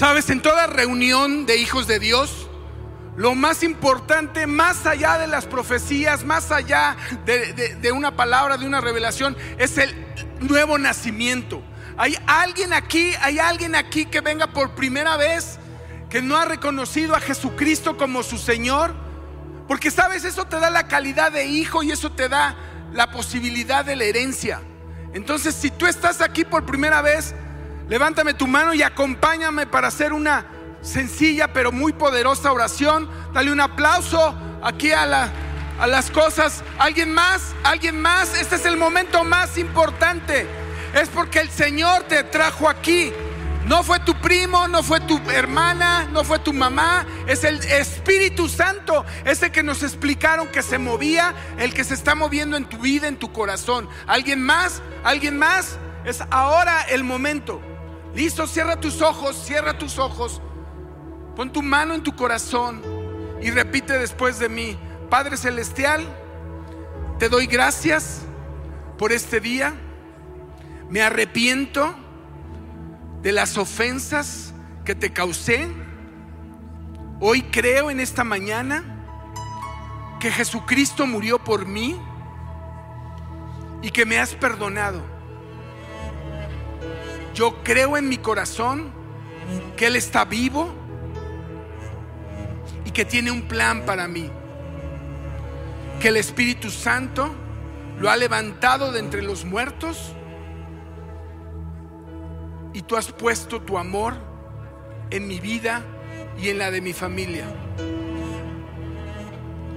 [0.01, 2.49] Sabes, en toda reunión de hijos de Dios,
[3.19, 6.97] lo más importante, más allá de las profecías, más allá
[7.27, 9.95] de, una palabra, de una revelación, es el
[10.41, 11.63] nuevo nacimiento.
[11.99, 15.59] Hay alguien aquí, hay alguien aquí que venga por primera vez,
[16.09, 18.95] que no ha reconocido a Jesucristo como su Señor.
[19.69, 22.57] Porque sabes, eso te da la calidad de hijo y eso te da
[22.95, 24.63] la posibilidad de la herencia.
[25.13, 27.35] Entonces, si tú estás aquí por primera vez,
[27.91, 30.47] Levántame tu mano y acompáñame para hacer una
[30.81, 33.11] sencilla pero muy poderosa oración.
[33.35, 34.33] Dale un aplauso
[34.63, 35.29] aquí a, la,
[35.81, 36.63] a las cosas.
[36.79, 37.53] ¿Alguien más?
[37.65, 38.41] ¿Alguien más?
[38.41, 40.47] Este es el momento más importante.
[40.95, 43.13] Es porque el Señor te trajo aquí.
[43.67, 48.49] No fue tu primo, no fue tu hermana, no fue tu mamá, es el Espíritu
[48.49, 52.79] Santo, ese que nos explicaron que se movía, el que se está moviendo en tu
[52.79, 53.89] vida, en tu corazón.
[54.07, 54.81] ¿Alguien más?
[55.03, 55.77] ¿Alguien más?
[56.05, 57.61] Es ahora el momento.
[58.15, 60.43] Listo, cierra tus ojos, cierra tus ojos.
[61.37, 62.83] Pon tu mano en tu corazón
[63.41, 64.77] y repite después de mí,
[65.09, 66.05] Padre Celestial,
[67.19, 68.23] te doy gracias
[68.99, 69.75] por este día.
[70.89, 71.95] Me arrepiento
[73.23, 74.53] de las ofensas
[74.85, 75.69] que te causé.
[77.21, 78.83] Hoy creo en esta mañana
[80.19, 81.97] que Jesucristo murió por mí
[83.83, 85.20] y que me has perdonado
[87.35, 88.91] yo creo en mi corazón
[89.77, 90.73] que Él está vivo
[92.85, 94.31] y que tiene un plan para mí.
[96.01, 97.31] Que el Espíritu Santo
[97.99, 100.13] lo ha levantado de entre los muertos
[102.73, 104.15] y tú has puesto tu amor
[105.11, 105.83] en mi vida
[106.41, 107.45] y en la de mi familia.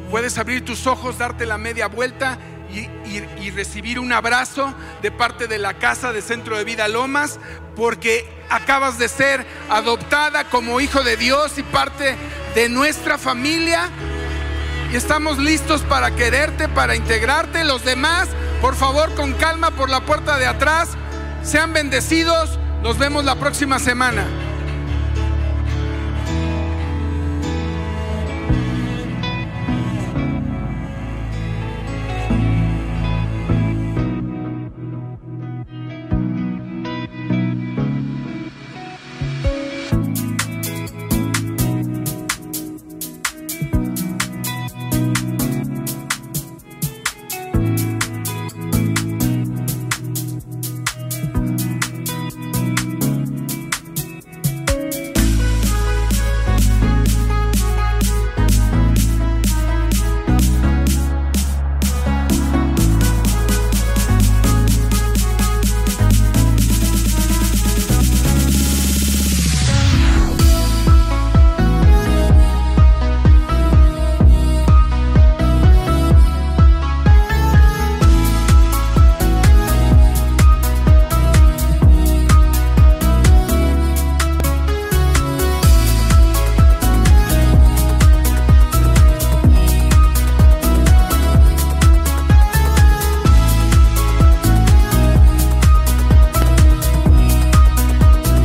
[0.10, 2.38] Puedes abrir tus ojos, darte la media vuelta
[2.74, 7.40] y, recibir un abrazo de parte de la Casa de Centro de Vida Lomas,
[7.76, 12.16] porque acabas de ser adoptada como hijo de Dios y parte
[12.56, 13.90] de nuestra familia.
[14.92, 17.64] Y estamos listos para quererte, para integrarte.
[17.64, 18.28] Los demás,
[18.62, 20.90] por favor, con calma por la puerta de atrás.
[21.44, 22.60] Sean bendecidos.
[22.82, 24.26] Nos vemos la próxima semana.